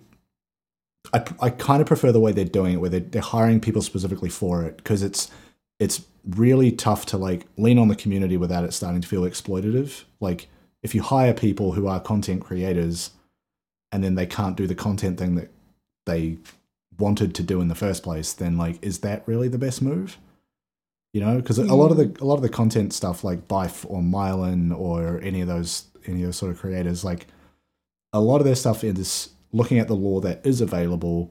[1.12, 3.82] I, I kind of prefer the way they're doing it, where they're, they're hiring people
[3.82, 5.30] specifically for it, because it's
[5.78, 10.04] it's really tough to like lean on the community without it starting to feel exploitative.
[10.20, 10.48] Like
[10.82, 13.10] if you hire people who are content creators,
[13.92, 15.50] and then they can't do the content thing that
[16.06, 16.38] they
[16.98, 20.18] wanted to do in the first place, then like is that really the best move?
[21.12, 22.20] You know, because a lot of the mm.
[22.20, 26.22] a lot of the content stuff like Byf or Myelin or any of those any
[26.22, 27.26] of those sort of creators, like
[28.12, 31.30] a lot of their stuff is looking at the lore that is available,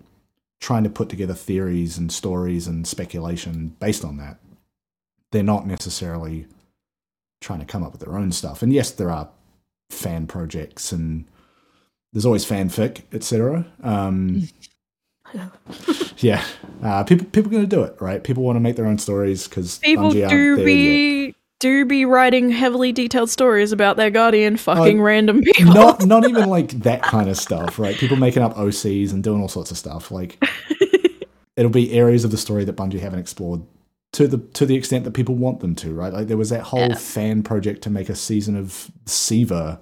[0.62, 4.40] trying to put together theories and stories and speculation based on that.
[5.32, 6.48] They're not necessarily
[7.42, 8.62] trying to come up with their own stuff.
[8.62, 9.30] And yes, there are
[9.90, 11.26] fan projects and
[12.14, 13.66] there's always fanfic, etc.
[13.82, 14.48] Um,
[16.18, 16.44] yeah,
[16.82, 18.24] uh, people people are going to do it, right?
[18.24, 22.50] People want to make their own stories because People Bungie do be do be writing
[22.52, 25.72] heavily detailed stories about their guardian fucking random people.
[25.72, 27.98] Uh, not not even like that kind of stuff, right?
[27.98, 30.12] People making up OCs and doing all sorts of stuff.
[30.12, 30.44] Like
[31.56, 33.62] it'll be areas of the story that Bungie haven't explored
[34.12, 36.12] to the to the extent that people want them to, right?
[36.12, 36.96] Like there was that whole Yeah.
[36.96, 39.80] fan project to make a season of Siva,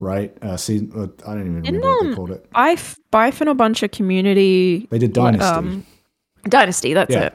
[0.00, 0.36] right?
[0.42, 2.46] Uh, season uh, I don't even remember what they um, called it.
[2.54, 5.86] I've Byf a bunch of community They did Dynasty, um,
[6.44, 7.22] Dynasty, that's Yeah.
[7.28, 7.34] it.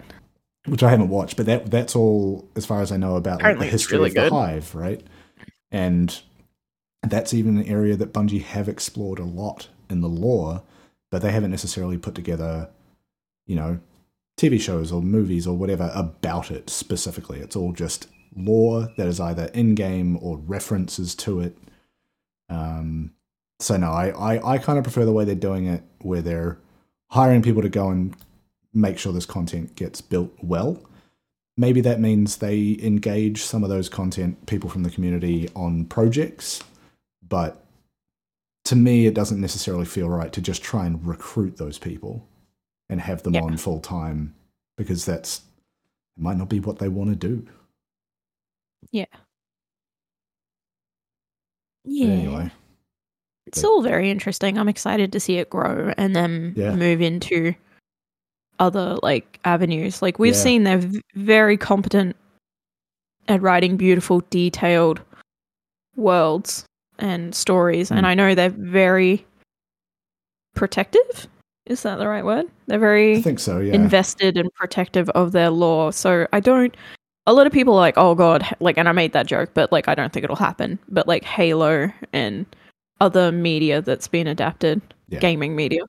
[0.66, 3.60] Which I haven't watched, but that that's all as far as I know about like,
[3.60, 4.30] the history really of the.
[4.30, 5.02] Hive, right?
[5.72, 6.20] And
[7.04, 10.64] that's even an area that Bungie have explored a lot in the lore,
[11.10, 12.70] but they haven't necessarily put together,
[13.48, 13.80] you know,
[14.38, 17.40] TV shows or movies or whatever about it specifically.
[17.40, 21.58] It's all just lore that is either in game or references to it.
[22.50, 23.14] Um,
[23.60, 26.60] so no, I, I, I kind of prefer the way they're doing it, where they're
[27.10, 28.16] hiring people to go and
[28.74, 30.82] make sure this content gets built well.
[31.58, 36.64] Maybe that means they engage some of those content people from the community on projects,
[37.28, 37.66] but
[38.66, 42.26] to me, it doesn't necessarily feel right to just try and recruit those people
[42.90, 43.42] and have them Yeah.
[43.42, 44.34] on full time
[44.78, 45.40] because that's
[46.18, 47.48] it might not be what they want to do.
[48.92, 49.06] Yeah.
[51.84, 52.08] But Yeah.
[52.08, 52.52] anyway,
[53.48, 54.58] It's all very interesting.
[54.58, 56.76] I'm excited to see it grow and then Yeah.
[56.76, 57.56] move into
[58.62, 60.02] other like avenues.
[60.02, 60.40] Like we've Yeah.
[60.40, 62.16] seen they're v- very competent
[63.28, 65.02] at writing beautiful, detailed
[65.98, 66.64] worlds
[67.00, 68.10] and stories, and Mm.
[68.10, 69.26] I know they're very
[70.56, 71.28] protective.
[71.66, 72.46] Is that the right word?
[72.68, 73.60] They're very I think so.
[73.60, 73.74] Yeah.
[73.74, 75.94] invested and protective of their lore.
[75.94, 76.76] So I don't.
[77.28, 79.72] A lot of people are like, oh god, like, and I made that joke, but
[79.72, 80.80] like, I don't think it'll happen.
[80.90, 82.46] But like Halo and
[83.00, 85.20] other media that's been adapted, Yeah.
[85.20, 85.82] gaming media,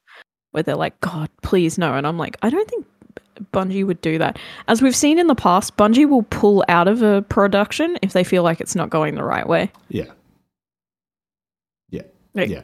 [0.53, 2.87] where they're like, God, please no, and I'm like, I don't think
[3.53, 4.39] Bungie would do that.
[4.69, 8.25] As we've seen in the past, Bungie will pull out of a production if they
[8.25, 9.71] feel like it's not going the right way.
[9.89, 10.05] yeah.
[11.91, 12.03] Yeah.
[12.35, 12.63] Like- yeah.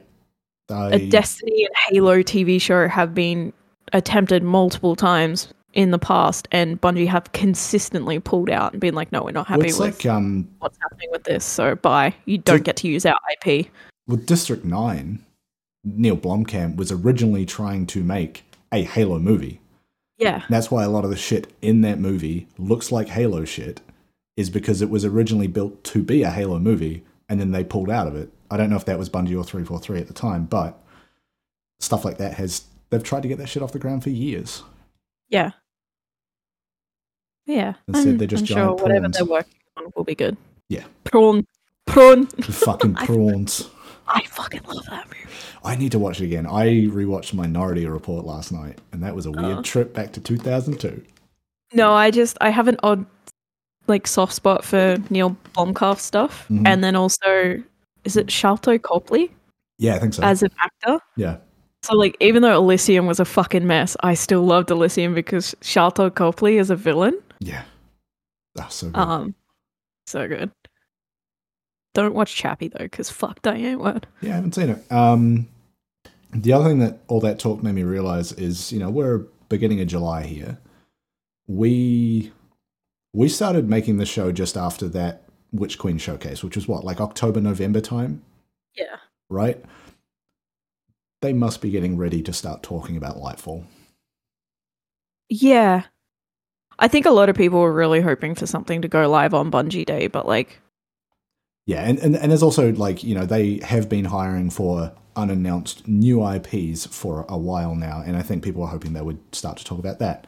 [0.70, 3.52] a I, Destiny and Halo TV show have been
[3.92, 9.12] attempted multiple times in the past, and Bungie have consistently pulled out and been like,
[9.12, 11.44] "No, we're not happy it's with like um what's happening with this.
[11.44, 12.14] So bye.
[12.24, 13.68] You don't get to use our IP."
[14.06, 15.24] with District Nine,
[15.84, 19.60] Neil Blomkamp was originally trying to make a Halo movie.
[20.18, 23.80] Yeah, That's why a lot of the shit in that movie looks like Halo shit,
[24.36, 27.88] is because it was originally built to be a Halo movie, and then they pulled
[27.88, 28.32] out of it.
[28.50, 30.76] I don't know if that was Bungie or 343 at the time, but
[31.78, 34.64] stuff like that has they've tried to get that shit off the ground for years.
[35.28, 35.52] yeah,
[37.46, 37.74] yeah.
[37.86, 39.16] Instead, I'm- they're just I'm sure giant whatever prawns.
[39.16, 40.36] they're working on will be good.
[40.68, 40.84] Yeah.
[41.04, 41.46] prawn,
[41.86, 42.26] prawn.
[42.26, 43.68] Fucking prawns.
[44.08, 45.18] I fucking love that movie.
[45.64, 46.46] I need to watch it again.
[46.46, 49.62] I rewatched Minority Report last night, and that was a weird Oh.
[49.62, 51.02] trip back to 2002.
[51.74, 53.04] No, I just I have an odd
[53.86, 56.66] like soft spot for Neil Blomkamp stuff, Mhm.
[56.66, 57.62] and then also
[58.04, 59.30] is it Sharlto Copley
[59.78, 60.22] Yeah, I think so.
[60.22, 60.98] as an actor?
[61.16, 61.38] yeah.
[61.82, 66.14] So like even though Elysium was a fucking mess, I still loved Elysium because Sharlto
[66.14, 67.18] Copley is a villain.
[67.40, 67.62] Yeah.
[68.58, 68.96] Oh, so good.
[68.98, 69.34] Um,
[70.06, 70.50] so good.
[71.94, 74.04] Don't watch Chappie though, because fuck Die Antwoord.
[74.20, 74.92] Yeah, I haven't seen it.
[74.92, 75.48] Um,
[76.32, 79.18] the other thing that all that talk made me realize is, you know, we're
[79.48, 80.58] beginning of July here.
[81.46, 82.30] We
[83.14, 87.00] we started making the show just after that Witch Queen showcase, which was what, like
[87.00, 88.22] October, November time,
[88.76, 88.96] Yeah.
[89.30, 89.64] right?
[91.22, 93.64] They must be getting ready to start talking about Lightfall.
[95.30, 95.84] Yeah.
[96.78, 99.50] I think a lot of people were really hoping for something to go live on
[99.50, 100.60] Bungie Day, but like
[101.68, 105.86] Yeah, and, and, and there's also like, you know, they have been hiring for unannounced
[105.86, 109.58] new IPs for a while now, and I think people were hoping they would start
[109.58, 110.26] to talk about that.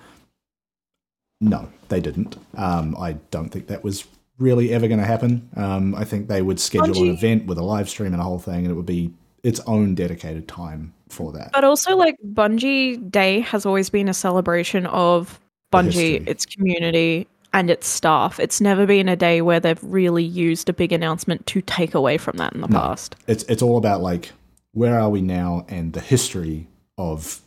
[1.41, 2.37] No, they didn't.
[2.59, 4.05] Um, I don't think that was
[4.37, 5.49] really ever going to happen.
[5.57, 8.39] Um, I think they would schedule an event with a live stream and a whole
[8.39, 9.11] thing, and it would be
[9.43, 11.53] its own dedicated time for that.
[11.55, 15.41] But also, like Bungie Day has always been a celebration of
[15.73, 18.39] Bungie, its community, and its staff.
[18.39, 22.19] It's never been a day where they've really used a big announcement to take away
[22.19, 22.79] from that in the No.
[22.79, 23.17] past.
[23.27, 24.33] It's it's all about like
[24.73, 27.41] where are we now and the history of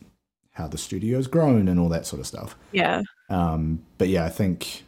[0.52, 2.54] how the studio's grown and all that sort of stuff.
[2.72, 3.02] Yeah.
[3.30, 4.84] Um, but yeah, I think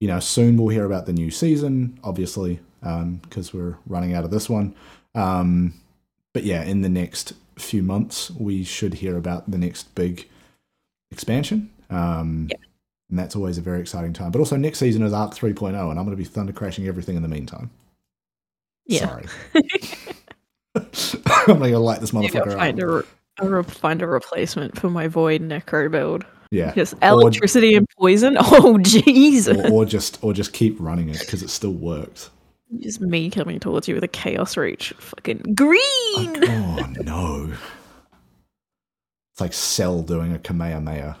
[0.00, 4.30] you know soon we'll hear about the new season, obviously, because we're running out of
[4.30, 4.74] this one.
[5.14, 5.74] Um,
[6.34, 10.28] but yeah, in the next few months, we should hear about the next big
[11.10, 11.70] expansion.
[11.88, 12.58] Um, Yeah.
[13.10, 14.32] And that's always a very exciting time.
[14.32, 17.16] But also, next season is Arc 3.0, and I'm going to be thunder crashing everything
[17.16, 17.70] in the meantime.
[18.86, 19.06] Yeah.
[19.06, 19.26] Sorry.
[20.74, 23.06] I'm going to light this motherfucker find up.
[23.40, 26.24] a, re- find a replacement for my Void Necro build.
[26.50, 26.72] Yeah.
[26.74, 28.36] Just electricity and poison.
[28.40, 29.56] Oh, Jesus.
[29.56, 32.30] Or, or just or just keep running it because it still works.
[32.80, 34.92] Just me coming towards you with a Chaos Reach.
[34.98, 35.80] Fucking green!
[36.44, 37.52] Oh no.
[39.32, 41.16] It's like Cell doing a Kamehameha.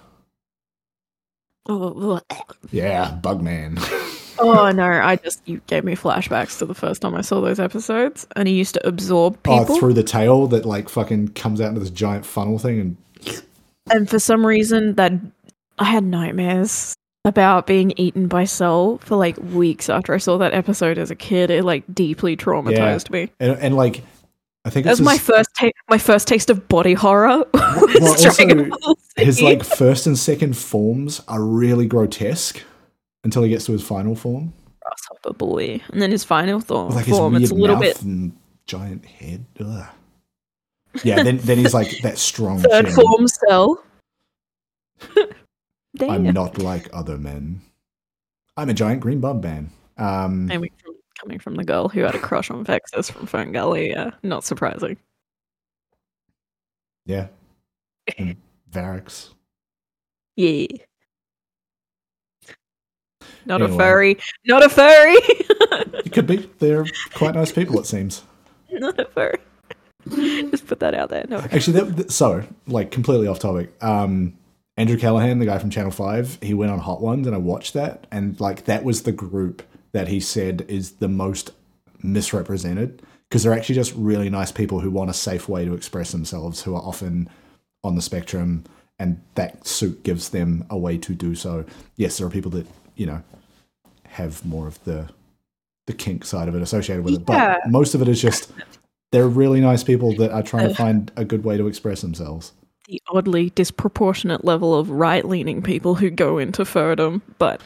[1.68, 2.20] Oh,
[2.70, 3.78] Yeah, Bugman.
[4.38, 7.60] oh, no, I just, you gave me flashbacks to the first time I saw those
[7.60, 9.76] episodes, and he used to absorb oh, people.
[9.76, 12.96] oh, through the tail that like fucking comes out into this giant funnel thing and
[13.90, 15.12] and for some reason, that
[15.78, 20.54] I had nightmares about being eaten by Cell for like weeks after I saw that
[20.54, 21.50] episode as a kid.
[21.50, 23.30] It like deeply traumatized me.
[23.40, 24.02] and, and like
[24.66, 27.44] I think That was my his, first ta- my first taste of body horror.
[27.54, 28.68] well, also,
[29.16, 32.60] his like first and second forms are really grotesque
[33.22, 34.52] until he gets to his final form.
[34.82, 37.34] grasshopper boy, and then his final thorn With, like his form.
[37.34, 38.36] weird It's a little mouth bit and
[38.66, 39.46] giant head.
[39.60, 39.86] Ugh.
[41.04, 42.94] Yeah, then then he's like that strong third chin.
[42.94, 43.84] form Cell.
[46.00, 47.60] I'm not like other men.
[48.56, 49.70] I'm a giant green bum man.
[49.96, 50.50] Um,
[51.20, 54.96] Coming from, the girl who had a crush on Hexxus from FernGully, yeah, not surprising.
[57.06, 57.28] yeah.
[58.18, 58.36] And
[58.70, 59.30] Variks.
[60.36, 60.66] Yeah.
[63.46, 64.18] not a furry.
[64.44, 65.16] Not a furry.
[66.04, 66.48] It could be.
[66.58, 68.22] They're quite nice people, it seems.
[68.70, 69.38] not a furry.
[70.50, 71.24] Just put that out there.
[71.28, 71.38] No.
[71.38, 73.72] Actually, that, that- so like completely off topic.
[73.82, 74.36] Um,
[74.76, 77.72] Andrew Callaghan, the guy from Channel Five, he went on Hot Ones, and I watched
[77.74, 79.62] that, and like that was the group
[79.96, 81.52] that he said is the most
[82.02, 86.12] misrepresented because they're actually just really nice people who want a safe way to express
[86.12, 87.30] themselves, who are often
[87.82, 88.62] on the spectrum,
[88.98, 91.64] and that suit gives them a way to do so.
[91.96, 93.22] Yes, there are people that you know
[94.04, 95.08] have more of the
[95.86, 98.52] the kink side of it associated with it, but most of it is just
[99.12, 102.52] they're really nice people that are trying to find a good way to express themselves.
[102.88, 107.60] the oddly disproportionate level of right-leaning people who go into furdom, but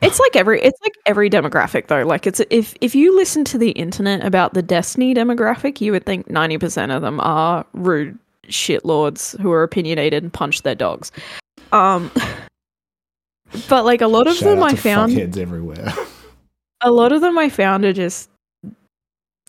[0.00, 2.04] it's like every it's like every demographic though.
[2.04, 6.04] Like it's if if you listen to the internet about the Destiny demographic, you would
[6.04, 8.18] think ninety percent of them are rude
[8.48, 11.12] shitlords who are opinionated and punch their dogs.
[11.72, 12.10] Um,
[13.68, 15.92] but like a lot of Shout them, I found fuckheads everywhere.
[16.82, 18.30] a lot of them I found are just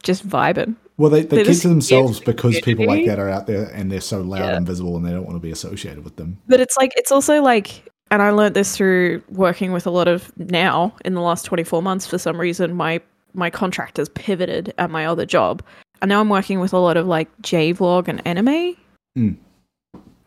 [0.04, 0.76] just vibing.
[0.98, 4.02] Well, they, they keep to themselves because people like that are out there and they're
[4.02, 4.58] so loud Yeah.
[4.58, 6.38] and visible and they don't want to be associated with them.
[6.48, 10.08] But it's like it's also like and I learned this through working with a lot
[10.08, 13.02] of now in the last 24 months for some reason my
[13.34, 15.62] my contract has pivoted at my other job.
[16.02, 18.76] And now I'm working with a lot of like J-vlog and anime.
[19.18, 19.36] Mm.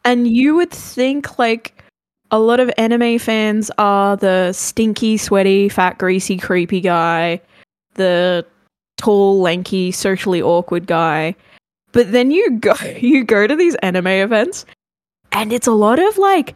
[0.04, 1.82] And you would think like
[2.30, 7.40] a lot of anime fans are the stinky, sweaty, fat, greasy, creepy guy,
[7.94, 8.46] the
[8.96, 11.34] tall, lanky, socially awkward guy.
[11.92, 14.64] But then you go you go to these anime events
[15.32, 16.54] and it's a lot of like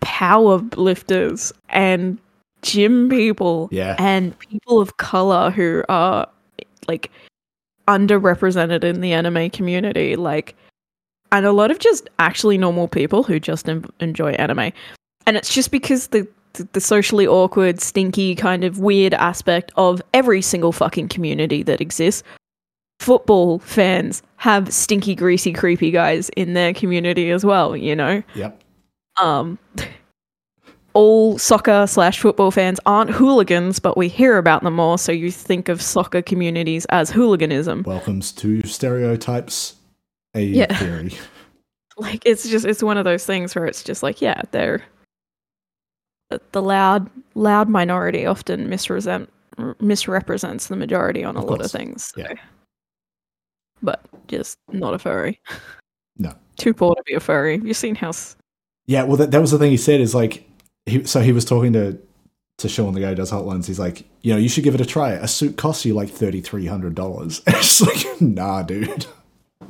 [0.00, 2.18] power lifters and
[2.62, 3.96] gym people Yeah.
[3.98, 6.26] and people of color who are
[6.88, 7.10] like
[7.88, 10.54] underrepresented in the anime community like
[11.32, 14.72] and a lot of just actually normal people who just en- enjoy anime
[15.26, 20.02] and it's just because the the- the socially awkward stinky kind of weird aspect of
[20.12, 22.22] every single fucking community that exists
[22.98, 28.60] football fans have stinky greasy creepy guys in their community as well you know Yep.
[29.20, 29.58] Um
[30.92, 35.30] all soccer slash football fans aren't hooligans but we hear about them more so you
[35.30, 39.76] think of soccer communities as hooliganism Welcomes to stereotypes,
[40.34, 40.76] a Yeah.
[40.78, 41.12] theory.
[41.96, 44.82] like it's just it's one of those things where it's just like yeah they're
[46.52, 49.28] the- loud loud minority often misrepresent
[49.80, 52.22] misrepresents the majority on a Of lot of things so.
[52.22, 52.32] Yeah.
[53.82, 55.38] but just not a furry
[56.18, 56.34] No.
[56.56, 58.12] too poor to be a furry have you seen how
[58.86, 60.48] Yeah, well, that, that was the thing he said is like,
[60.86, 61.98] he, so he was talking to
[62.58, 63.66] to Sean, the guy who does hotlines.
[63.66, 65.12] He's like, you know, you should give it a try.
[65.12, 67.40] A suit costs you like thirty three hundred dollars.
[67.46, 69.06] It's like, nah, dude.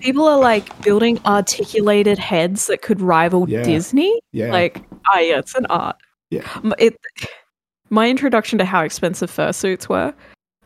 [0.01, 3.63] people are like building articulated heads that could rival Yeah.
[3.63, 5.97] disney Yeah, like ah yeah it's an art
[6.31, 6.49] Yeah.
[6.79, 6.97] It
[7.91, 10.15] my introduction to how expensive fursuits were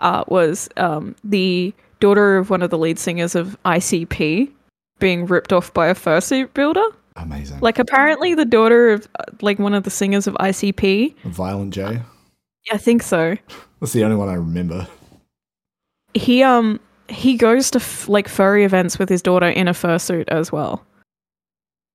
[0.01, 4.51] uh, was um, the daughter of one of the lead singers of icp
[4.99, 6.85] being ripped off by a fursuit builder
[7.17, 7.61] amazing.
[7.61, 12.03] like apparently the daughter of uh, like one of the singers of icp Violent J.
[12.73, 13.37] i think so
[13.81, 14.87] That's the only one I remember.
[16.15, 20.25] he um he goes to f- like furry events with his daughter in a fursuit
[20.29, 20.85] as well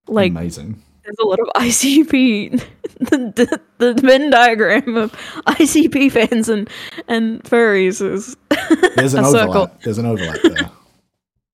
[0.07, 0.81] like amazing.
[1.03, 2.51] there's a lot of ICP,
[2.99, 5.11] the, the, the Venn diagram of
[5.47, 6.67] ICP fans and,
[7.07, 8.35] and furries is
[8.95, 9.47] There's an overlap.
[9.47, 9.71] circle.
[9.83, 10.71] There's an overlap there.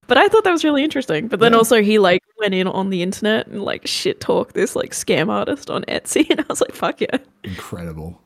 [0.08, 1.28] But I thought that was really interesting.
[1.28, 1.58] But then Yeah.
[1.58, 5.28] also he like went in on the internet and like shit talk this like scam
[5.28, 7.16] artist on Etsy, and I was like, fuck yeah.
[7.44, 8.20] Incredible.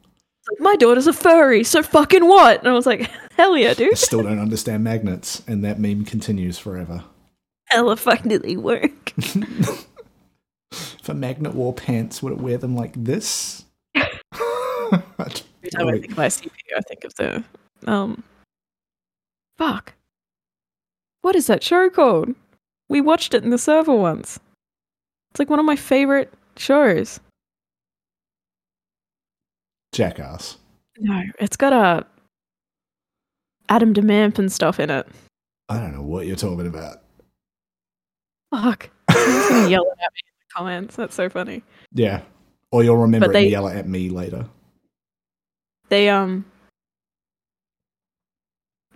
[0.50, 2.60] Like, My daughter's a furry, so fucking what?
[2.60, 3.92] And I was like, hell yeah, dude.
[3.92, 7.04] I still don't understand magnets, and that meme continues forever.
[7.66, 9.12] Hella fuck do they work?
[10.72, 13.64] If a magnet wore pants, would it wear them like this?
[13.96, 14.10] Every
[15.72, 17.42] time I think of ICP, I think of the
[17.86, 18.22] um.
[19.58, 19.94] Fuck.
[21.22, 22.34] What is that show called?
[22.88, 24.38] We watched it in the server once.
[25.30, 27.20] It's like one of my favorite shows.
[29.92, 30.56] Jackass.
[30.98, 32.06] No, it's got a
[33.68, 35.06] Adam DeMamp and stuff in it.
[35.68, 37.02] I don't know what you're talking about.
[38.50, 38.90] Fuck.
[39.10, 40.96] Someone's gonna yell at me in the comments.
[40.96, 41.62] That's so funny.
[41.92, 42.22] Yeah.
[42.72, 44.46] Or you'll remember But it and they- yell at me later.
[45.88, 46.44] They um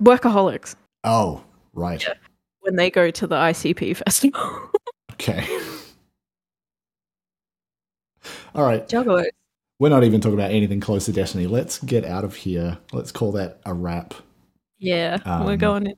[0.03, 1.43] workaholics Oh,
[1.75, 2.03] right.
[2.03, 2.15] Yeah.
[2.61, 4.71] when they go to the ICP festival.
[5.13, 5.47] Okay.
[8.55, 8.87] All right.
[8.89, 9.27] Juggalos.
[9.79, 11.47] We're not even talking about anything close to Destiny.
[11.47, 12.79] Let's get out of here.
[12.93, 14.15] Let's call that a wrap.
[14.79, 15.97] Yeah, we're Um, going into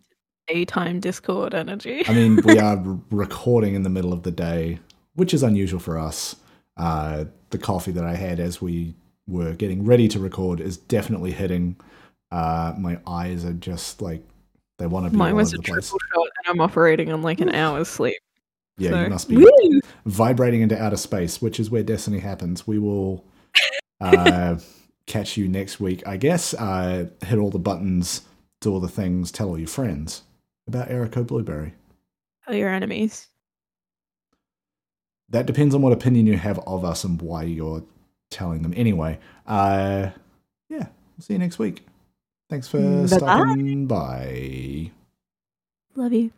[0.49, 2.03] daytime Discord energy.
[2.07, 4.79] I mean, we are recording in the middle of the day,
[5.15, 6.37] which is unusual for us.
[6.77, 8.95] Uh, the coffee that I had as we
[9.27, 11.77] were getting ready to record is definitely hitting.
[12.31, 14.23] Uh, my eyes are just like
[14.79, 15.89] they want to be Mine was a the place.
[15.91, 18.19] triple shot, and I'm operating on like an hour's sleep.
[18.79, 19.81] Yeah, so- you must be Woo!
[20.05, 22.67] vibrating into outer space, which is where destiny happens.
[22.67, 23.25] We will
[24.01, 24.57] uh,
[25.07, 26.53] catch you next week, I guess.
[26.55, 28.23] Uh, hit all the buttons,
[28.61, 30.23] do all the things, tell all your friends
[30.69, 31.73] about Erico Blueberry.
[32.45, 33.29] Tell your enemies.
[35.31, 37.83] That depends on what opinion you have of us and why you're
[38.31, 38.73] telling them.
[38.77, 40.11] Anyway, uh,
[40.69, 41.85] yeah, we'll see you next week.
[42.49, 43.17] Thanks for mm, Bye-bye.
[43.17, 44.93] stopping by.
[45.97, 46.31] Love you.